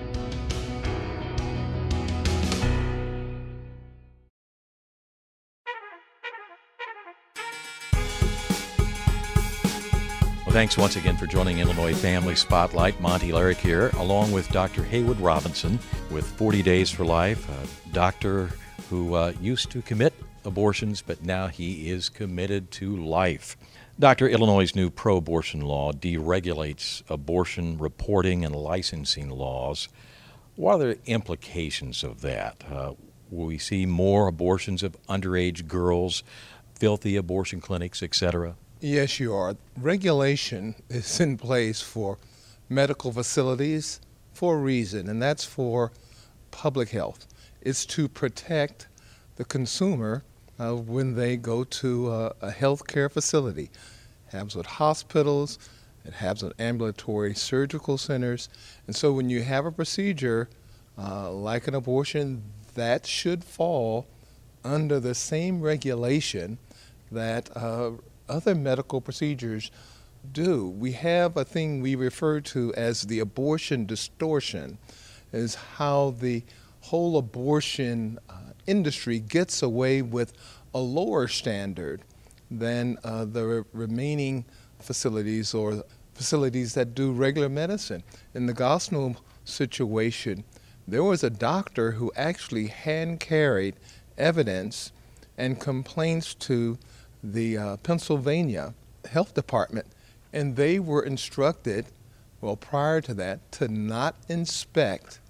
Thanks 10.55 10.79
once 10.79 10.95
again 10.95 11.17
for 11.17 11.27
joining 11.27 11.59
Illinois 11.59 11.95
Family 11.95 12.37
Spotlight. 12.37 13.01
Monte 13.01 13.33
Larrick 13.33 13.57
here, 13.57 13.89
along 13.99 14.31
with 14.31 14.49
Dr. 14.51 14.85
Haywood 14.85 15.19
Robinson 15.19 15.81
with 16.13 16.25
40 16.25 16.63
Days 16.63 16.93
for 16.93 17.05
Life, 17.05 17.49
a 17.49 17.93
doctor 17.93 18.53
who 18.89 19.15
uh, 19.15 19.33
used 19.41 19.73
to 19.73 19.83
commit 19.83 20.15
abortions, 20.45 21.03
but 21.03 21.25
now 21.25 21.49
he 21.49 21.91
is 21.91 22.09
committed 22.09 22.71
to 22.71 22.97
life. 22.97 23.57
Dr. 23.99 24.29
Illinois' 24.29 24.77
new 24.77 24.91
pro 24.91 25.17
abortion 25.17 25.61
law 25.61 25.91
deregulates 25.91 27.03
abortion 27.11 27.77
reporting 27.77 28.45
and 28.45 28.55
licensing 28.55 29.31
laws. 29.31 29.89
What 30.55 30.75
are 30.75 30.95
the 30.95 30.99
implications 31.05 32.05
of 32.05 32.21
that? 32.21 32.63
Uh, 32.71 32.93
will 33.29 33.47
we 33.47 33.59
see 33.59 33.87
more 33.87 34.29
abortions 34.29 34.85
of 34.85 34.97
underage 35.09 35.67
girls, 35.67 36.23
filthy 36.77 37.17
abortion 37.17 37.61
clinics, 37.61 38.05
etc.? 38.05 38.55
Yes, 38.87 39.19
you 39.19 39.33
are. 39.33 39.57
Regulation 39.79 40.75
is 40.91 41.19
in 41.19 41.39
place 41.39 41.81
for 41.81 42.19
medical 42.69 43.13
facilities 43.13 43.99
for 44.35 44.57
a 44.57 44.59
reason, 44.59 45.09
and 45.09 45.23
that's 45.23 45.43
for 45.43 45.91
public 46.51 46.91
health. 46.91 47.27
It's 47.63 47.87
to 47.87 48.11
protect 48.11 48.89
the 49.37 49.47
consumer 49.47 50.23
uh, 50.61 50.75
when 50.77 51.15
they 51.15 51.39
go 51.39 51.65
to 51.65 52.13
a, 52.13 52.27
a 52.43 52.51
healthcare 52.51 53.11
facility. 53.11 53.71
It 54.29 54.33
happens 54.33 54.55
with 54.55 54.67
hospitals, 54.67 55.59
it 56.05 56.13
happens 56.13 56.43
with 56.43 56.61
ambulatory 56.61 57.35
surgical 57.35 57.97
centers, 57.97 58.51
and 58.87 58.95
so 58.95 59.15
when 59.15 59.31
you 59.31 59.45
have 59.45 59.65
a 59.65 59.73
procedure 59.73 60.51
uh, 60.99 61.33
like 61.33 61.67
an 61.67 61.75
abortion, 61.75 62.43
that 62.75 63.07
should 63.07 63.45
fall 63.45 64.07
under 64.63 65.01
the 65.01 65.15
same 65.15 65.63
regulation 65.63 66.59
that 67.11 67.49
uh, 67.57 67.93
other 68.29 68.55
medical 68.55 69.01
procedures 69.01 69.71
do. 70.33 70.69
We 70.69 70.93
have 70.93 71.37
a 71.37 71.45
thing 71.45 71.81
we 71.81 71.95
refer 71.95 72.41
to 72.41 72.73
as 72.75 73.03
the 73.03 73.21
abortion 73.21 73.87
distortion, 73.87 74.79
is 75.33 75.55
how 75.55 76.15
the 76.19 76.43
whole 76.81 77.17
abortion 77.17 78.19
uh, 78.29 78.53
industry 78.67 79.19
gets 79.19 79.63
away 79.63 80.03
with 80.03 80.33
a 80.75 80.79
lower 80.79 81.29
standard 81.29 82.03
than 82.51 82.99
uh, 83.05 83.25
the 83.25 83.45
re- 83.45 83.65
remaining 83.73 84.45
facilities 84.81 85.55
or 85.55 85.85
facilities 86.15 86.75
that 86.75 86.95
do 86.95 87.13
regular 87.13 87.49
medicine. 87.49 88.03
In 88.35 88.47
the 88.47 88.55
Gosnell 88.55 89.17
situation, 89.45 90.45
there 90.87 91.03
was 91.03 91.25
a 91.25 91.31
doctor 91.31 91.93
who 91.93 92.13
actually 92.17 92.67
hand 92.67 93.21
carried 93.21 93.77
evidence 94.19 94.93
and 95.37 95.59
complaints 95.59 96.35
to 96.35 96.79
the 97.25 97.57
uh, 97.57 97.77
Pennsylvania 97.79 98.75
Health 99.11 99.35
Department, 99.35 99.87
and 100.33 100.57
they 100.57 100.79
were 100.79 101.03
instructed, 101.03 101.87
well, 102.41 102.57
prior 102.57 103.01
to 103.01 103.15
that, 103.15 103.51
to 103.53 103.69
not 103.69 104.15
inspect 104.29 105.21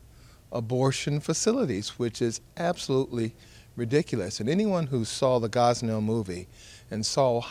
abortion 0.51 1.21
facilities, 1.21 1.91
which 1.91 2.21
is 2.21 2.41
absolutely 2.57 3.35
ridiculous. 3.77 4.41
And 4.41 4.49
anyone 4.49 4.89
who 4.89 5.05
saw 5.05 5.39
the 5.39 5.49
Gosnell 5.49 6.03
movie 6.03 6.49
and 6.91 7.07
saw 7.07 7.43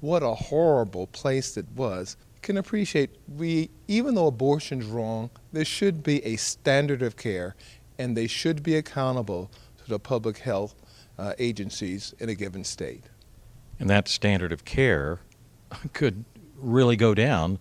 what 0.00 0.22
a 0.22 0.34
horrible 0.34 1.06
place 1.08 1.56
it 1.56 1.66
was 1.74 2.16
can 2.42 2.58
appreciate 2.58 3.10
we 3.36 3.70
even 3.88 4.14
though 4.14 4.26
abortion's 4.26 4.84
wrong, 4.84 5.30
there 5.52 5.64
should 5.64 6.02
be 6.02 6.22
a 6.24 6.36
standard 6.36 7.00
of 7.02 7.16
care 7.16 7.54
and 7.98 8.14
they 8.14 8.26
should 8.26 8.62
be 8.62 8.76
accountable 8.76 9.50
to 9.78 9.88
the 9.88 9.98
public 9.98 10.38
health 10.38 10.74
uh, 11.18 11.32
agencies 11.38 12.14
in 12.18 12.28
a 12.28 12.34
given 12.34 12.64
state. 12.64 13.04
And 13.78 13.90
that 13.90 14.08
standard 14.08 14.52
of 14.52 14.64
care 14.64 15.20
could 15.92 16.24
really 16.56 16.96
go 16.96 17.14
down 17.14 17.58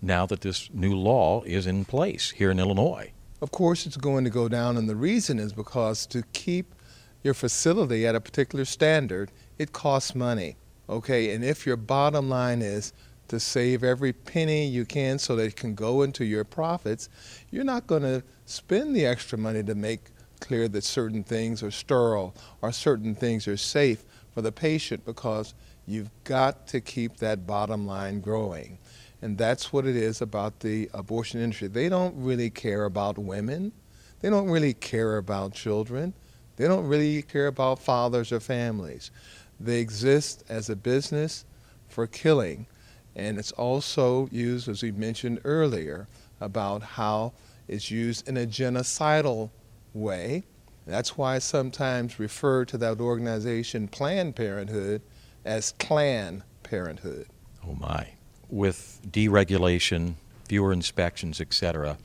now 0.00 0.26
that 0.26 0.42
this 0.42 0.70
new 0.72 0.94
law 0.94 1.42
is 1.42 1.66
in 1.66 1.84
place 1.84 2.30
here 2.30 2.50
in 2.50 2.58
Illinois. 2.58 3.12
Of 3.42 3.50
course, 3.50 3.86
it's 3.86 3.96
going 3.96 4.24
to 4.24 4.30
go 4.30 4.48
down, 4.48 4.76
and 4.76 4.88
the 4.88 4.96
reason 4.96 5.38
is 5.38 5.52
because 5.52 6.06
to 6.06 6.22
keep 6.32 6.74
your 7.22 7.34
facility 7.34 8.06
at 8.06 8.14
a 8.14 8.20
particular 8.20 8.64
standard, 8.64 9.30
it 9.58 9.72
costs 9.72 10.14
money. 10.14 10.56
Okay, 10.88 11.34
and 11.34 11.44
if 11.44 11.66
your 11.66 11.76
bottom 11.76 12.28
line 12.28 12.62
is 12.62 12.92
to 13.28 13.40
save 13.40 13.82
every 13.82 14.12
penny 14.12 14.66
you 14.66 14.84
can 14.84 15.18
so 15.18 15.34
that 15.34 15.46
it 15.46 15.56
can 15.56 15.74
go 15.74 16.02
into 16.02 16.24
your 16.24 16.44
profits, 16.44 17.08
you're 17.50 17.64
not 17.64 17.86
going 17.86 18.02
to 18.02 18.22
spend 18.44 18.94
the 18.94 19.04
extra 19.04 19.36
money 19.36 19.62
to 19.64 19.74
make 19.74 20.10
clear 20.40 20.68
that 20.68 20.84
certain 20.84 21.24
things 21.24 21.62
are 21.62 21.70
sterile 21.70 22.34
or 22.62 22.70
certain 22.70 23.14
things 23.14 23.48
are 23.48 23.56
safe 23.56 24.04
for 24.36 24.42
the 24.42 24.52
patient 24.52 25.02
because 25.06 25.54
you've 25.86 26.10
got 26.24 26.66
to 26.66 26.78
keep 26.78 27.16
that 27.16 27.46
bottom 27.46 27.86
line 27.86 28.20
growing. 28.20 28.76
And 29.22 29.38
that's 29.38 29.72
what 29.72 29.86
it 29.86 29.96
is 29.96 30.20
about 30.20 30.60
the 30.60 30.90
abortion 30.92 31.40
industry. 31.40 31.68
They 31.68 31.88
don't 31.88 32.14
really 32.18 32.50
care 32.50 32.84
about 32.84 33.16
women. 33.16 33.72
They 34.20 34.28
don't 34.28 34.50
really 34.50 34.74
care 34.74 35.16
about 35.16 35.54
children. 35.54 36.12
They 36.56 36.68
don't 36.68 36.86
really 36.86 37.22
care 37.22 37.46
about 37.46 37.78
fathers 37.78 38.30
or 38.30 38.40
families. 38.40 39.10
They 39.58 39.80
exist 39.80 40.44
as 40.50 40.68
a 40.68 40.76
business 40.76 41.46
for 41.88 42.06
killing. 42.06 42.66
And 43.14 43.38
it's 43.38 43.52
also 43.52 44.28
used, 44.30 44.68
as 44.68 44.82
we 44.82 44.92
mentioned 44.92 45.40
earlier, 45.44 46.08
about 46.42 46.82
how 46.82 47.32
it's 47.68 47.90
used 47.90 48.28
in 48.28 48.36
a 48.36 48.44
genocidal 48.44 49.48
way 49.94 50.44
that's 50.86 51.16
why 51.16 51.34
I 51.34 51.38
sometimes 51.40 52.18
refer 52.18 52.64
to 52.66 52.78
that 52.78 53.00
organization, 53.00 53.88
Planned 53.88 54.36
Parenthood, 54.36 55.02
as 55.44 55.72
Klan 55.78 56.44
Parenthood. 56.62 57.26
Oh 57.66 57.74
my. 57.74 58.08
With 58.48 59.00
deregulation, 59.10 60.14
fewer 60.48 60.72
inspections, 60.72 61.40
etc., 61.40 61.98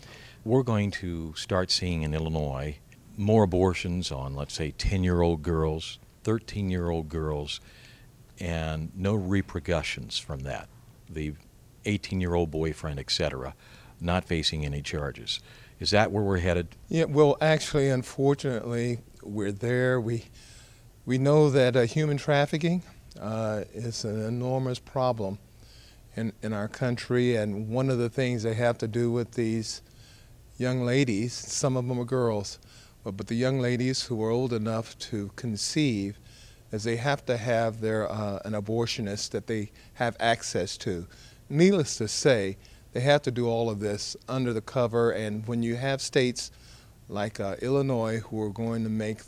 we're 0.43 0.63
going 0.63 0.89
to 0.91 1.33
start 1.35 1.69
seeing 1.69 2.01
in 2.01 2.15
Illinois 2.15 2.79
more 3.17 3.43
abortions 3.43 4.11
on, 4.11 4.35
let's 4.35 4.55
say, 4.55 4.71
10 4.71 5.03
year 5.03 5.21
old 5.21 5.43
girls, 5.43 5.99
13 6.23 6.69
year 6.69 6.89
old 6.89 7.09
girls, 7.09 7.61
and 8.39 8.91
no 8.95 9.13
repercussions 9.13 10.17
from 10.17 10.39
that. 10.39 10.67
The 11.07 11.33
18 11.85 12.19
year 12.19 12.33
old 12.33 12.49
boyfriend, 12.49 12.99
etc., 12.99 13.53
not 13.99 14.25
facing 14.25 14.65
any 14.65 14.81
charges. 14.81 15.39
Is 15.81 15.89
that 15.89 16.11
where 16.11 16.23
we're 16.23 16.37
headed? 16.37 16.67
Yeah, 16.89 17.05
well, 17.05 17.35
actually, 17.41 17.89
unfortunately, 17.89 18.99
we're 19.23 19.51
there. 19.51 19.99
We 19.99 20.25
We 21.07 21.17
know 21.17 21.49
that 21.49 21.75
uh, 21.75 21.81
human 21.81 22.17
trafficking 22.17 22.83
uh, 23.19 23.63
is 23.73 24.05
an 24.05 24.21
enormous 24.21 24.77
problem 24.77 25.39
in, 26.15 26.33
in 26.43 26.53
our 26.53 26.67
country, 26.67 27.35
and 27.35 27.67
one 27.67 27.89
of 27.89 27.97
the 27.97 28.09
things 28.09 28.43
they 28.43 28.53
have 28.53 28.77
to 28.77 28.87
do 28.87 29.11
with 29.11 29.31
these 29.31 29.81
young 30.59 30.85
ladies, 30.85 31.33
some 31.33 31.75
of 31.75 31.87
them 31.87 31.99
are 31.99 32.05
girls, 32.05 32.59
but, 33.03 33.17
but 33.17 33.25
the 33.25 33.35
young 33.35 33.59
ladies 33.59 34.03
who 34.03 34.23
are 34.23 34.29
old 34.29 34.53
enough 34.53 34.95
to 34.99 35.31
conceive, 35.35 36.19
is 36.71 36.83
they 36.83 36.97
have 36.97 37.25
to 37.25 37.37
have 37.37 37.81
their, 37.81 38.09
uh, 38.09 38.39
an 38.45 38.53
abortionist 38.53 39.31
that 39.31 39.47
they 39.47 39.71
have 39.95 40.15
access 40.19 40.77
to. 40.77 41.07
Needless 41.49 41.97
to 41.97 42.07
say, 42.07 42.57
they 42.93 43.01
have 43.01 43.21
to 43.23 43.31
do 43.31 43.47
all 43.47 43.69
of 43.69 43.79
this 43.79 44.15
under 44.27 44.53
the 44.53 44.61
cover, 44.61 45.11
and 45.11 45.47
when 45.47 45.63
you 45.63 45.75
have 45.75 46.01
states 46.01 46.51
like 47.07 47.39
uh, 47.39 47.55
Illinois 47.61 48.19
who 48.19 48.41
are 48.41 48.49
going 48.49 48.83
to 48.83 48.89
make 48.89 49.19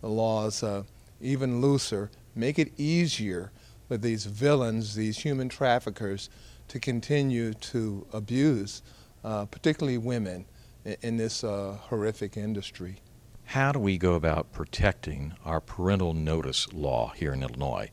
the 0.00 0.08
laws 0.08 0.62
uh, 0.62 0.82
even 1.20 1.60
looser, 1.60 2.10
make 2.34 2.58
it 2.58 2.72
easier 2.76 3.52
for 3.88 3.96
these 3.96 4.26
villains, 4.26 4.94
these 4.94 5.18
human 5.18 5.48
traffickers, 5.48 6.28
to 6.68 6.80
continue 6.80 7.54
to 7.54 8.06
abuse, 8.12 8.82
uh, 9.24 9.44
particularly 9.46 9.98
women, 9.98 10.44
in, 10.84 10.96
in 11.02 11.16
this 11.16 11.44
uh, 11.44 11.76
horrific 11.82 12.36
industry. 12.36 12.96
How 13.44 13.70
do 13.72 13.78
we 13.78 13.96
go 13.96 14.14
about 14.14 14.52
protecting 14.52 15.34
our 15.44 15.60
parental 15.60 16.14
notice 16.14 16.72
law 16.72 17.12
here 17.14 17.32
in 17.32 17.42
Illinois? 17.42 17.90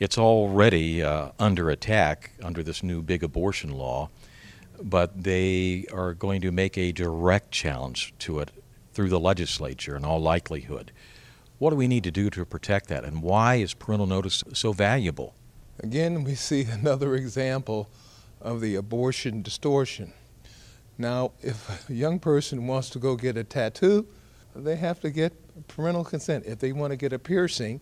It's 0.00 0.18
already 0.18 1.02
uh, 1.02 1.30
under 1.38 1.70
attack 1.70 2.32
under 2.42 2.62
this 2.62 2.82
new 2.82 3.02
big 3.02 3.22
abortion 3.22 3.70
law, 3.70 4.10
but 4.82 5.22
they 5.22 5.84
are 5.92 6.14
going 6.14 6.40
to 6.40 6.50
make 6.50 6.76
a 6.78 6.92
direct 6.92 7.50
challenge 7.50 8.14
to 8.20 8.38
it 8.40 8.50
through 8.92 9.08
the 9.08 9.20
legislature 9.20 9.96
in 9.96 10.04
all 10.04 10.20
likelihood. 10.20 10.92
What 11.58 11.70
do 11.70 11.76
we 11.76 11.88
need 11.88 12.04
to 12.04 12.10
do 12.10 12.30
to 12.30 12.44
protect 12.44 12.88
that, 12.88 13.04
and 13.04 13.22
why 13.22 13.56
is 13.56 13.74
parental 13.74 14.06
notice 14.06 14.42
so 14.54 14.72
valuable? 14.72 15.34
Again, 15.80 16.24
we 16.24 16.34
see 16.48 16.62
another 16.62 17.14
example 17.14 17.88
of 18.40 18.60
the 18.60 18.74
abortion 18.76 19.42
distortion. 19.42 20.12
Now, 20.96 21.32
if 21.40 21.88
a 21.88 21.92
young 21.92 22.18
person 22.18 22.66
wants 22.66 22.90
to 22.90 22.98
go 22.98 23.16
get 23.16 23.36
a 23.36 23.44
tattoo, 23.44 24.06
they 24.54 24.76
have 24.76 25.00
to 25.00 25.10
get 25.10 25.32
parental 25.68 26.04
consent. 26.04 26.44
If 26.46 26.58
they 26.58 26.72
want 26.72 26.90
to 26.90 26.96
get 26.96 27.12
a 27.12 27.18
piercing, 27.18 27.80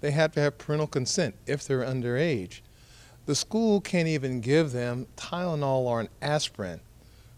they 0.00 0.10
have 0.10 0.32
to 0.32 0.40
have 0.40 0.58
parental 0.58 0.86
consent 0.86 1.34
if 1.46 1.66
they're 1.66 1.84
underage. 1.84 2.60
The 3.26 3.34
school 3.34 3.80
can't 3.80 4.08
even 4.08 4.40
give 4.40 4.72
them 4.72 5.06
Tylenol 5.16 5.86
or 5.86 6.00
an 6.00 6.08
aspirin 6.20 6.80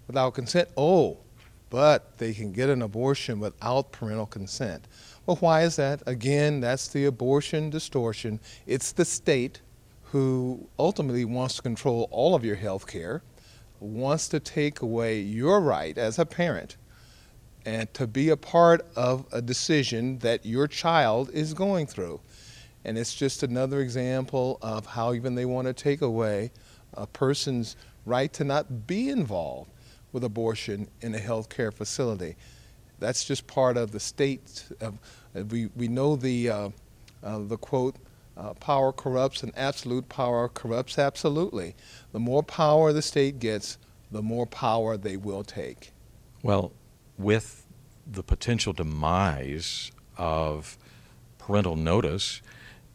without 0.06 0.34
consent. 0.34 0.68
Oh, 0.76 1.18
but 1.70 2.18
they 2.18 2.32
can 2.32 2.52
get 2.52 2.68
an 2.68 2.82
abortion 2.82 3.38
without 3.40 3.92
parental 3.92 4.26
consent. 4.26 4.86
Well, 5.26 5.36
why 5.36 5.62
is 5.62 5.76
that? 5.76 6.02
Again, 6.06 6.60
that's 6.60 6.88
the 6.88 7.04
abortion 7.04 7.70
distortion. 7.70 8.40
It's 8.66 8.92
the 8.92 9.04
state 9.04 9.60
who 10.04 10.68
ultimately 10.78 11.24
wants 11.24 11.56
to 11.56 11.62
control 11.62 12.08
all 12.10 12.34
of 12.34 12.44
your 12.44 12.56
health 12.56 12.86
care, 12.86 13.22
wants 13.80 14.28
to 14.28 14.40
take 14.40 14.80
away 14.80 15.20
your 15.20 15.60
right 15.60 15.96
as 15.98 16.18
a 16.18 16.26
parent 16.26 16.76
and 17.64 17.92
to 17.94 18.06
be 18.06 18.28
a 18.28 18.36
part 18.36 18.86
of 18.94 19.26
a 19.32 19.42
decision 19.42 20.18
that 20.20 20.46
your 20.46 20.68
child 20.68 21.30
is 21.32 21.52
going 21.52 21.86
through. 21.86 22.20
And 22.86 22.96
it's 22.96 23.12
just 23.12 23.42
another 23.42 23.80
example 23.80 24.58
of 24.62 24.86
how 24.86 25.12
even 25.12 25.34
they 25.34 25.44
want 25.44 25.66
to 25.66 25.74
take 25.74 26.02
away 26.02 26.52
a 26.94 27.04
person's 27.04 27.74
right 28.04 28.32
to 28.34 28.44
not 28.44 28.86
be 28.86 29.08
involved 29.08 29.72
with 30.12 30.22
abortion 30.22 30.86
in 31.00 31.12
a 31.16 31.18
healthcare 31.18 31.74
facility. 31.74 32.36
That's 33.00 33.24
just 33.24 33.48
part 33.48 33.76
of 33.76 33.90
the 33.90 33.98
state. 33.98 34.66
Of, 34.80 34.98
we, 35.50 35.66
we 35.74 35.88
know 35.88 36.14
the, 36.14 36.48
uh, 36.48 36.68
uh, 37.24 37.40
the 37.40 37.58
quote, 37.58 37.96
uh, 38.36 38.54
power 38.54 38.92
corrupts 38.92 39.42
and 39.42 39.52
absolute 39.56 40.08
power 40.08 40.48
corrupts 40.48 40.96
absolutely. 40.96 41.74
The 42.12 42.20
more 42.20 42.44
power 42.44 42.92
the 42.92 43.02
state 43.02 43.40
gets, 43.40 43.78
the 44.12 44.22
more 44.22 44.46
power 44.46 44.96
they 44.96 45.16
will 45.16 45.42
take. 45.42 45.92
Well, 46.44 46.70
with 47.18 47.66
the 48.06 48.22
potential 48.22 48.72
demise 48.72 49.90
of 50.16 50.78
parental 51.38 51.74
notice, 51.74 52.42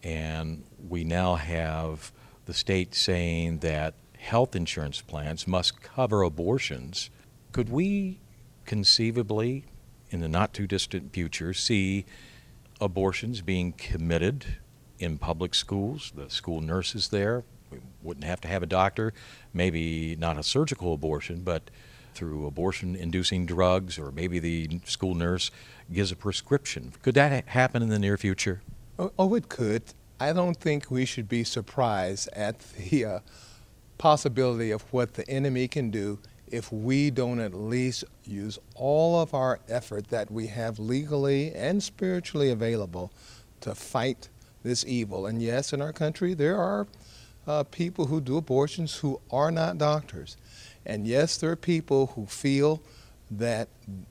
and 0.04 0.64
we 0.88 1.04
now 1.04 1.36
have 1.36 2.12
the 2.46 2.54
state 2.54 2.96
saying 2.96 3.60
that 3.60 3.94
health 4.18 4.56
insurance 4.56 5.02
plans 5.02 5.48
must 5.48 5.82
cover 5.82 6.22
abortions, 6.24 7.10
could 7.52 7.70
we 7.70 8.20
conceivably 8.66 9.66
in 10.10 10.20
the 10.20 10.28
not 10.28 10.54
too 10.54 10.68
distant 10.68 11.14
future 11.14 11.54
see 11.54 12.06
abortions 12.80 13.42
being 13.42 13.72
committed 13.74 14.46
in 15.00 15.18
public 15.18 15.56
schools, 15.56 16.12
the 16.16 16.30
school 16.30 16.62
nurses 16.62 17.10
there. 17.10 17.44
We 17.72 17.80
wouldn't 18.04 18.26
have 18.26 18.42
to 18.42 18.48
have 18.48 18.64
a 18.64 18.68
doctor, 18.68 19.14
maybe 19.54 20.16
not 20.18 20.38
a 20.38 20.44
surgical 20.44 20.94
abortion, 20.94 21.42
but 21.42 21.72
through 22.14 22.46
abortion 22.46 22.96
inducing 22.96 23.46
drugs, 23.46 23.98
or 23.98 24.12
maybe 24.12 24.40
the 24.40 24.82
school 24.86 25.16
nurse 25.16 25.50
gives 25.92 26.12
a 26.12 26.16
prescription. 26.16 26.92
Could 27.02 27.16
that 27.16 27.48
happen 27.48 27.82
in 27.82 27.90
the 27.90 28.00
near 28.00 28.18
future? 28.18 28.62
Oh, 29.02 29.12
oh 29.18 29.34
it 29.34 29.50
could. 29.50 29.82
I 30.20 30.32
don't 30.32 30.56
think 30.56 30.92
we 30.92 31.06
should 31.06 31.28
be 31.28 31.44
surprised 31.44 32.30
at 32.34 32.60
the 32.60 33.06
uh, 33.06 33.20
possibility 33.98 34.70
of 34.70 34.84
what 34.94 35.16
the 35.16 35.28
enemy 35.28 35.68
can 35.68 35.90
do 35.90 36.20
if 36.48 36.72
we 36.72 37.10
don't 37.10 37.40
at 37.40 37.56
least 37.56 38.04
use 38.26 38.60
all 38.76 39.20
of 39.20 39.34
our 39.34 39.60
effort 39.68 40.10
that 40.10 40.30
we 40.30 40.48
have 40.48 40.78
legally 40.78 41.52
and 41.56 41.82
spiritually 41.82 42.52
available 42.52 43.12
to 43.62 43.74
fight 43.74 44.30
this 44.62 44.86
evil. 44.86 45.26
And 45.26 45.42
yes, 45.42 45.74
in 45.74 45.82
our 45.82 45.94
country, 45.94 46.36
there 46.36 46.58
are 46.58 46.86
uh, 47.48 47.64
people 47.64 48.06
who 48.06 48.22
do 48.22 48.38
abortions 48.38 48.98
who 48.98 49.20
are 49.32 49.50
not 49.50 49.80
doctors. 49.80 50.38
And 50.86 51.08
yes, 51.08 51.38
there 51.38 51.50
are 51.50 51.56
people 51.56 52.08
who 52.08 52.28
feel 52.28 52.84
that 53.32 53.68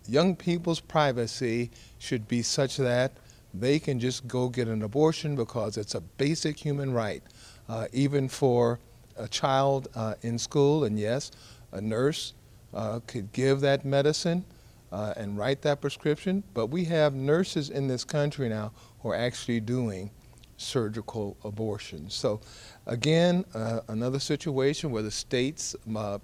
young 0.08 0.34
people's 0.34 0.80
privacy 0.80 1.70
should 1.98 2.26
be 2.26 2.42
such 2.42 2.76
that 2.78 3.12
they 3.52 3.78
can 3.78 3.98
just 3.98 4.26
go 4.28 4.48
get 4.48 4.68
an 4.68 4.82
abortion 4.82 5.36
because 5.36 5.76
it's 5.76 5.94
a 5.94 6.00
basic 6.00 6.58
human 6.58 6.92
right, 6.92 7.22
uh, 7.68 7.86
even 7.92 8.28
for 8.28 8.78
a 9.16 9.28
child 9.28 9.88
uh, 9.94 10.14
in 10.22 10.38
school. 10.38 10.84
And 10.84 10.98
yes, 10.98 11.30
a 11.72 11.80
nurse 11.80 12.34
uh, 12.72 13.00
could 13.06 13.32
give 13.32 13.60
that 13.60 13.84
medicine 13.84 14.44
uh, 14.92 15.14
and 15.16 15.36
write 15.38 15.62
that 15.62 15.80
prescription, 15.80 16.42
but 16.54 16.66
we 16.66 16.84
have 16.84 17.14
nurses 17.14 17.70
in 17.70 17.86
this 17.86 18.04
country 18.04 18.48
now 18.48 18.72
who 19.00 19.10
are 19.10 19.16
actually 19.16 19.60
doing 19.60 20.10
surgical 20.56 21.36
abortions. 21.44 22.14
So, 22.14 22.40
again, 22.86 23.44
uh, 23.54 23.80
another 23.88 24.18
situation 24.18 24.90
where 24.90 25.02
the 25.02 25.10
state's 25.10 25.74
uh, 25.96 26.18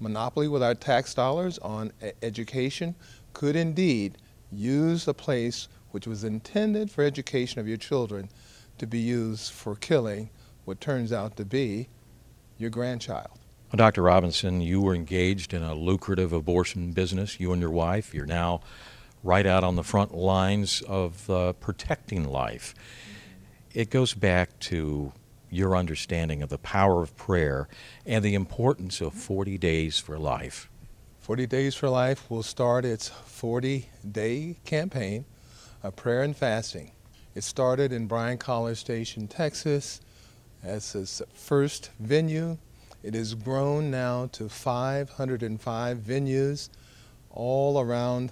monopoly 0.00 0.48
with 0.48 0.62
our 0.62 0.74
tax 0.74 1.14
dollars 1.14 1.58
on 1.58 1.92
education 2.22 2.94
could 3.32 3.54
indeed 3.54 4.18
use 4.50 5.08
a 5.08 5.14
place 5.14 5.68
which 5.92 6.06
was 6.06 6.24
intended 6.24 6.90
for 6.90 7.04
education 7.04 7.60
of 7.60 7.68
your 7.68 7.76
children 7.76 8.28
to 8.78 8.86
be 8.86 8.98
used 8.98 9.52
for 9.52 9.76
killing 9.76 10.30
what 10.64 10.80
turns 10.80 11.12
out 11.12 11.36
to 11.36 11.44
be 11.44 11.88
your 12.58 12.70
grandchild. 12.70 13.38
Well, 13.70 13.78
Dr. 13.78 14.02
Robinson, 14.02 14.60
you 14.60 14.80
were 14.80 14.94
engaged 14.94 15.54
in 15.54 15.62
a 15.62 15.74
lucrative 15.74 16.32
abortion 16.32 16.92
business, 16.92 17.40
you 17.40 17.52
and 17.52 17.60
your 17.60 17.70
wife. 17.70 18.12
You're 18.12 18.26
now 18.26 18.60
right 19.22 19.46
out 19.46 19.64
on 19.64 19.76
the 19.76 19.82
front 19.82 20.14
lines 20.14 20.82
of 20.82 21.30
uh, 21.30 21.52
protecting 21.54 22.28
life. 22.28 22.74
It 23.72 23.88
goes 23.88 24.14
back 24.14 24.58
to 24.60 25.12
your 25.48 25.76
understanding 25.76 26.42
of 26.42 26.48
the 26.48 26.58
power 26.58 27.02
of 27.02 27.16
prayer 27.16 27.68
and 28.04 28.24
the 28.24 28.34
importance 28.34 29.00
of 29.00 29.14
40 29.14 29.58
Days 29.58 29.98
for 29.98 30.18
Life. 30.18 30.68
40 31.20 31.46
Days 31.46 31.74
for 31.74 31.88
Life 31.88 32.30
will 32.30 32.42
start 32.42 32.84
its 32.84 33.08
40 33.08 33.88
day 34.10 34.56
campaign 34.64 35.24
prayer 35.90 36.22
and 36.22 36.36
fasting. 36.36 36.92
It 37.34 37.44
started 37.44 37.92
in 37.92 38.06
Bryan 38.06 38.38
College 38.38 38.78
Station, 38.78 39.26
Texas, 39.26 40.00
as 40.62 40.94
its 40.94 41.22
first 41.34 41.90
venue 41.98 42.58
it 43.02 43.14
has 43.14 43.34
grown 43.34 43.90
now 43.90 44.26
to 44.32 44.48
505 44.48 45.98
venues 45.98 46.68
all 47.30 47.80
around 47.80 48.30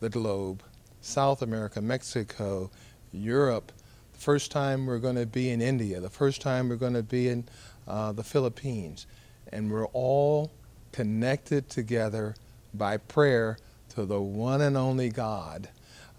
the 0.00 0.08
globe 0.08 0.62
South 1.00 1.40
America, 1.40 1.80
Mexico, 1.80 2.70
Europe. 3.12 3.70
The 4.12 4.18
first 4.18 4.50
time 4.50 4.86
we're 4.86 4.98
going 4.98 5.14
to 5.14 5.26
be 5.26 5.50
in 5.50 5.62
India, 5.62 6.00
the 6.00 6.10
first 6.10 6.42
time 6.42 6.68
we're 6.68 6.76
going 6.76 6.94
to 6.94 7.04
be 7.04 7.28
in 7.28 7.44
uh, 7.86 8.10
the 8.12 8.24
Philippines. 8.24 9.06
And 9.52 9.70
we're 9.70 9.86
all 9.86 10.50
connected 10.90 11.70
together 11.70 12.34
by 12.74 12.96
prayer 12.96 13.56
to 13.90 14.04
the 14.04 14.20
one 14.20 14.60
and 14.60 14.76
only 14.76 15.10
God. 15.10 15.68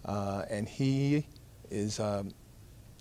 Uh, 0.05 0.43
and 0.49 0.67
He 0.67 1.25
is 1.69 1.99
um, 1.99 2.31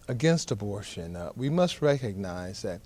against 0.08 0.50
abortion. 0.50 1.16
Uh, 1.16 1.30
we 1.36 1.48
must 1.48 1.80
recognize 1.82 2.62
that 2.62 2.80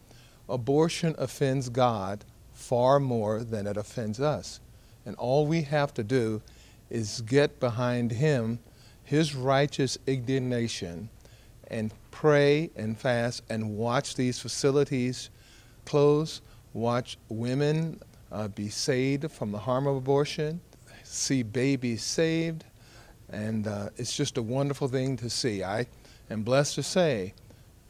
abortion 0.49 1.15
offends 1.19 1.69
God 1.69 2.25
far 2.53 3.01
more 3.01 3.43
than 3.43 3.67
it 3.67 3.77
offends 3.77 4.21
us. 4.21 4.61
And 5.07 5.17
all 5.17 5.47
we 5.47 5.63
have 5.63 5.95
to 5.95 6.05
do 6.05 6.43
is 6.91 7.23
get 7.23 7.59
behind 7.59 8.13
Him, 8.13 8.59
His 9.05 9.35
righteous 9.35 9.99
indignation, 10.07 11.09
and 11.69 11.93
pray 12.11 12.71
and 12.77 12.99
fast 12.99 13.43
and 13.49 13.77
watch 13.77 14.15
these 14.15 14.39
facilities 14.39 15.31
close, 15.85 16.41
watch 16.75 17.19
women 17.29 18.01
uh, 18.31 18.49
be 18.49 18.69
saved 18.69 19.31
from 19.31 19.53
the 19.53 19.59
harm 19.59 19.87
of 19.87 19.97
abortion, 19.97 20.61
see 21.03 21.43
babies 21.43 22.03
saved, 22.03 22.65
and 23.33 23.67
uh, 23.67 23.89
it's 23.97 24.17
just 24.17 24.37
a 24.39 24.43
wonderful 24.43 24.89
thing 24.89 25.17
to 25.17 25.31
see. 25.31 25.65
I 25.65 25.87
am 26.31 26.43
blessed 26.43 26.75
to 26.77 26.83
say 26.83 27.35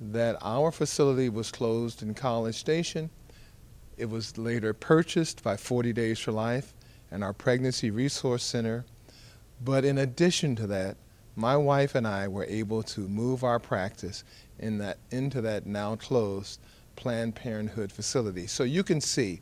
that 0.00 0.36
our 0.40 0.70
facility 0.70 1.28
was 1.28 1.50
closed 1.50 2.02
in 2.02 2.14
College 2.14 2.56
Station. 2.56 3.10
It 3.96 4.08
was 4.08 4.38
later 4.38 4.72
purchased 4.72 5.42
by 5.42 5.56
40 5.56 5.92
Days 5.92 6.18
for 6.18 6.32
Life 6.32 6.74
and 7.10 7.22
our 7.22 7.32
Pregnancy 7.32 7.90
Resource 7.90 8.42
Center. 8.42 8.84
But 9.64 9.84
in 9.84 9.98
addition 9.98 10.56
to 10.56 10.66
that, 10.68 10.96
my 11.36 11.56
wife 11.56 11.94
and 11.94 12.06
I 12.06 12.28
were 12.28 12.44
able 12.44 12.82
to 12.84 13.00
move 13.00 13.44
our 13.44 13.58
practice 13.58 14.24
in 14.58 14.78
that, 14.78 14.98
into 15.10 15.40
that 15.42 15.66
now 15.66 15.96
closed 15.96 16.60
Planned 16.96 17.34
Parenthood 17.34 17.90
facility. 17.90 18.46
So 18.46 18.64
you 18.64 18.82
can 18.82 19.00
see 19.00 19.40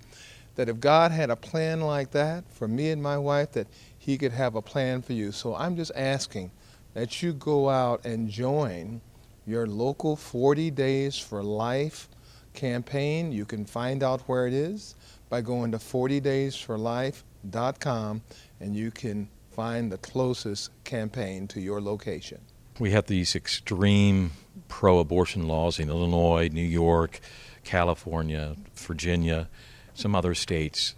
that 0.56 0.68
if 0.68 0.78
God 0.78 1.10
had 1.10 1.30
a 1.30 1.36
plan 1.36 1.80
like 1.80 2.10
that 2.12 2.44
for 2.52 2.68
me 2.68 2.90
and 2.90 3.02
my 3.02 3.18
wife, 3.18 3.52
that 3.52 3.66
He 4.00 4.16
could 4.16 4.32
have 4.32 4.54
a 4.54 4.62
plan 4.62 5.02
for 5.02 5.12
you. 5.12 5.30
So 5.30 5.54
I'm 5.54 5.76
just 5.76 5.92
asking 5.94 6.52
that 6.94 7.22
you 7.22 7.34
go 7.34 7.68
out 7.68 8.06
and 8.06 8.30
join 8.30 9.02
your 9.46 9.66
local 9.66 10.16
40 10.16 10.70
Days 10.70 11.18
for 11.18 11.42
Life 11.42 12.08
campaign. 12.54 13.30
You 13.30 13.44
can 13.44 13.66
find 13.66 14.02
out 14.02 14.22
where 14.22 14.46
it 14.46 14.54
is 14.54 14.94
by 15.28 15.42
going 15.42 15.70
to 15.72 15.76
40daysforlife.com 15.76 18.22
and 18.60 18.74
you 18.74 18.90
can 18.90 19.28
find 19.50 19.92
the 19.92 19.98
closest 19.98 20.70
campaign 20.84 21.46
to 21.48 21.60
your 21.60 21.82
location. 21.82 22.40
We 22.78 22.92
have 22.92 23.04
these 23.04 23.36
extreme 23.36 24.30
pro 24.68 24.98
abortion 24.98 25.46
laws 25.46 25.78
in 25.78 25.90
Illinois, 25.90 26.48
New 26.50 26.62
York, 26.62 27.20
California, 27.64 28.56
Virginia, 28.74 29.50
some 29.92 30.14
other 30.14 30.34
states, 30.34 30.94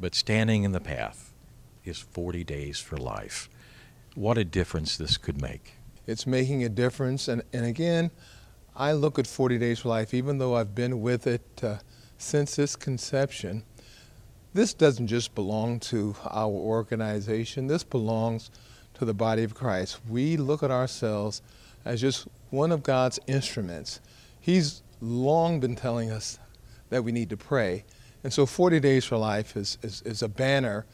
but 0.00 0.16
standing 0.16 0.64
in 0.64 0.72
the 0.72 0.80
path 0.80 1.30
is 1.84 1.98
40 1.98 2.44
days 2.44 2.78
for 2.78 2.96
life. 2.96 3.48
What 4.14 4.38
a 4.38 4.44
difference 4.44 4.96
this 4.96 5.16
could 5.16 5.40
make. 5.40 5.74
It's 6.06 6.26
making 6.26 6.64
a 6.64 6.68
difference. 6.68 7.28
And, 7.28 7.42
and 7.52 7.64
again, 7.64 8.10
I 8.76 8.92
look 8.92 9.18
at 9.18 9.26
40 9.26 9.58
Days 9.58 9.80
for 9.80 9.88
Life, 9.88 10.12
even 10.14 10.38
though 10.38 10.56
I've 10.56 10.74
been 10.74 11.00
with 11.00 11.26
it 11.26 11.42
uh, 11.62 11.76
since 12.18 12.58
its 12.58 12.76
conception. 12.76 13.62
This 14.52 14.74
doesn't 14.74 15.06
just 15.06 15.34
belong 15.34 15.80
to 15.80 16.14
our 16.28 16.50
organization, 16.50 17.66
this 17.66 17.84
belongs 17.84 18.50
to 18.94 19.04
the 19.04 19.14
body 19.14 19.42
of 19.42 19.54
Christ. 19.54 20.00
We 20.08 20.36
look 20.36 20.62
at 20.62 20.70
ourselves 20.70 21.42
as 21.84 22.00
just 22.00 22.28
one 22.50 22.70
of 22.70 22.82
God's 22.82 23.18
instruments. 23.26 24.00
He's 24.40 24.82
long 25.00 25.58
been 25.60 25.74
telling 25.74 26.10
us 26.10 26.38
that 26.90 27.02
we 27.02 27.12
need 27.12 27.30
to 27.30 27.36
pray. 27.36 27.84
And 28.22 28.32
so 28.32 28.46
40 28.46 28.80
Days 28.80 29.04
for 29.04 29.16
Life 29.16 29.56
is, 29.56 29.78
is, 29.82 30.02
is 30.02 30.22
a 30.22 30.28
banner, 30.28 30.86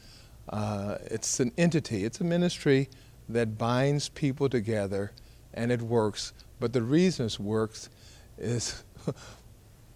uh, 0.49 0.97
it's 1.05 1.39
an 1.39 1.51
entity, 1.57 2.03
it's 2.03 2.19
a 2.19 2.23
ministry 2.23 2.89
that 3.29 3.57
binds 3.57 4.09
people 4.09 4.49
together 4.49 5.11
and 5.53 5.71
it 5.71 5.81
works. 5.81 6.33
But 6.59 6.73
the 6.73 6.81
reason 6.81 7.25
it 7.25 7.39
works 7.39 7.89
is 8.37 8.83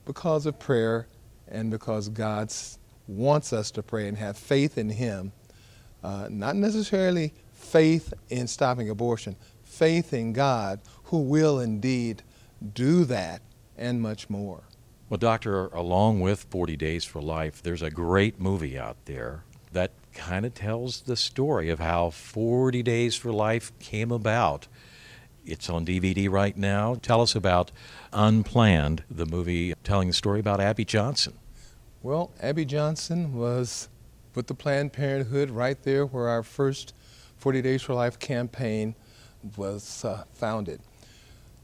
because 0.06 0.46
of 0.46 0.60
prayer 0.60 1.08
and 1.48 1.70
because 1.70 2.10
God 2.10 2.52
wants 3.08 3.54
us 3.54 3.72
to 3.72 3.84
pray 3.84 4.08
and 4.08 4.18
have 4.18 4.38
faith 4.38 4.78
in 4.78 4.90
Him. 4.90 5.32
Uh, 6.04 6.28
not 6.30 6.56
necessarily 6.56 7.34
faith 7.54 8.14
in 8.30 8.48
stopping 8.48 8.90
abortion, 8.90 9.36
faith 9.64 10.14
in 10.14 10.34
God 10.34 10.80
who 11.06 11.20
will 11.20 11.60
indeed 11.60 12.24
do 12.74 13.06
that 13.06 13.42
and 13.78 14.02
much 14.02 14.30
more. 14.30 14.64
Well, 15.10 15.18
Doctor, 15.18 15.68
along 15.68 16.22
with 16.22 16.46
40 16.50 16.78
Days 16.78 17.06
for 17.06 17.22
Life, 17.22 17.62
there's 17.62 17.82
a 17.82 17.92
great 17.92 18.40
movie 18.40 18.78
out 18.78 18.98
there 19.06 19.44
that 19.76 19.92
kind 20.14 20.46
of 20.46 20.54
tells 20.54 21.02
the 21.02 21.18
story 21.18 21.70
of 21.70 21.80
how 21.80 22.10
40 22.10 22.82
Days 22.82 23.16
for 23.16 23.32
Life 23.32 23.78
came 23.78 24.10
about. 24.10 24.68
It's 25.46 25.70
on 25.70 25.86
DVD 25.86 26.30
right 26.30 26.58
now. 26.58 26.96
Tell 26.96 27.22
us 27.22 27.36
about 27.36 27.72
Unplanned, 28.12 29.04
the 29.12 29.26
movie 29.26 29.74
telling 29.84 30.08
the 30.08 30.14
story 30.14 30.40
about 30.40 30.60
Abby 30.60 30.86
Johnson. 30.86 31.34
Well, 32.02 32.32
Abby 32.42 32.66
Johnson 32.66 33.36
was 33.36 33.90
with 34.34 34.48
the 34.48 34.54
Planned 34.54 34.94
Parenthood 34.94 35.50
right 35.50 35.82
there 35.84 36.06
where 36.06 36.30
our 36.30 36.42
first 36.42 36.94
40 37.38 37.62
Days 37.62 37.82
for 37.82 37.94
Life 37.94 38.18
campaign 38.18 38.96
was 39.58 40.06
uh, 40.06 40.24
founded. 40.34 40.80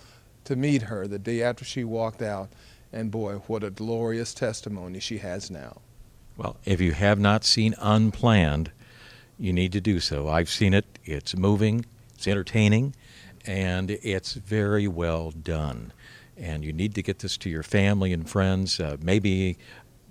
to 0.46 0.56
meet 0.56 0.84
her 0.84 1.08
the 1.08 1.20
day 1.20 1.44
after 1.44 1.66
she 1.66 1.84
walked 1.84 2.22
out, 2.22 2.50
and 2.94 3.12
boy, 3.12 3.36
what 3.48 3.64
a 3.64 3.70
glorious 3.70 4.34
testimony 4.34 5.00
she 5.00 5.18
has 5.20 5.52
now. 5.52 5.82
Well, 6.38 6.58
if 6.66 6.80
you 6.80 6.94
have 6.94 7.20
not 7.20 7.44
seen 7.44 7.76
Unplanned, 7.80 8.72
you 9.40 9.54
need 9.54 9.72
to 9.74 9.82
do 9.82 10.00
so. 10.00 10.30
I've 10.30 10.50
seen 10.50 10.74
it, 10.74 10.86
it's 11.04 11.36
moving, 11.36 11.86
it's 12.16 12.28
entertaining 12.28 12.94
and 13.48 13.92
it's 13.92 14.34
very 14.34 14.88
well 14.88 15.32
done. 15.32 15.94
And 16.38 16.64
you 16.64 16.72
need 16.72 16.94
to 16.96 17.02
get 17.02 17.20
this 17.20 17.38
to 17.38 17.50
your 17.50 17.64
family 17.64 18.14
and 18.14 18.30
friends, 18.30 18.80
uh, 18.80 18.98
maybe 19.02 19.58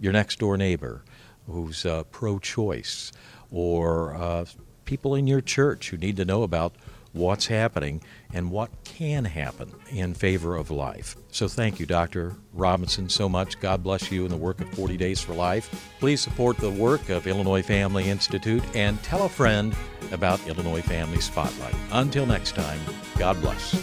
your 0.01 0.13
next 0.13 0.39
door 0.39 0.57
neighbor 0.57 1.05
who's 1.47 1.87
uh, 1.87 2.03
pro 2.05 2.39
choice, 2.39 3.13
or 3.51 4.15
uh, 4.15 4.45
people 4.85 5.15
in 5.15 5.27
your 5.27 5.41
church 5.41 5.91
who 5.91 5.97
need 5.97 6.17
to 6.17 6.25
know 6.25 6.43
about 6.43 6.75
what's 7.17 7.47
happening 7.47 8.03
and 8.33 8.51
what 8.51 8.71
can 8.85 9.25
happen 9.25 9.73
in 9.91 10.15
favor 10.15 10.57
of 10.57 10.71
life. 10.71 11.17
So 11.31 11.49
thank 11.49 11.81
you, 11.81 11.87
Dr. 11.87 12.37
Robinson, 12.53 13.09
so 13.09 13.29
much. 13.29 13.59
God 13.61 13.83
bless 13.83 14.13
you 14.13 14.25
in 14.25 14.31
the 14.31 14.37
work 14.37 14.61
of 14.61 14.69
40 14.71 14.97
Days 14.97 15.21
for 15.21 15.35
Life. 15.35 15.93
Please 15.99 16.21
support 16.21 16.57
the 16.59 16.71
work 16.71 17.09
of 17.09 17.27
Illinois 17.27 17.63
Family 17.63 18.09
Institute 18.09 18.63
and 18.75 19.03
tell 19.03 19.25
a 19.25 19.29
friend 19.29 19.75
about 20.13 20.47
Illinois 20.47 20.83
Family 20.83 21.21
Spotlight. 21.21 21.75
Until 21.93 22.27
next 22.27 22.55
time, 22.55 22.79
God 23.19 23.41
bless. 23.41 23.75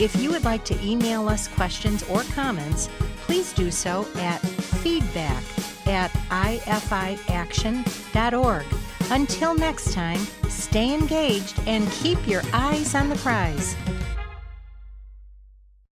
If 0.00 0.16
you 0.16 0.30
would 0.30 0.44
like 0.44 0.64
to 0.66 0.80
email 0.84 1.28
us 1.28 1.48
questions 1.48 2.02
or 2.04 2.22
comments, 2.34 2.88
please 3.22 3.52
do 3.52 3.70
so 3.70 4.06
at 4.16 4.38
feedback 4.38 5.42
at 5.86 6.10
ifiaction.org. 6.30 8.66
Until 9.10 9.54
next 9.54 9.94
time, 9.94 10.20
stay 10.48 10.92
engaged 10.92 11.58
and 11.66 11.90
keep 11.90 12.28
your 12.28 12.42
eyes 12.52 12.94
on 12.94 13.08
the 13.08 13.16
prize. 13.16 13.74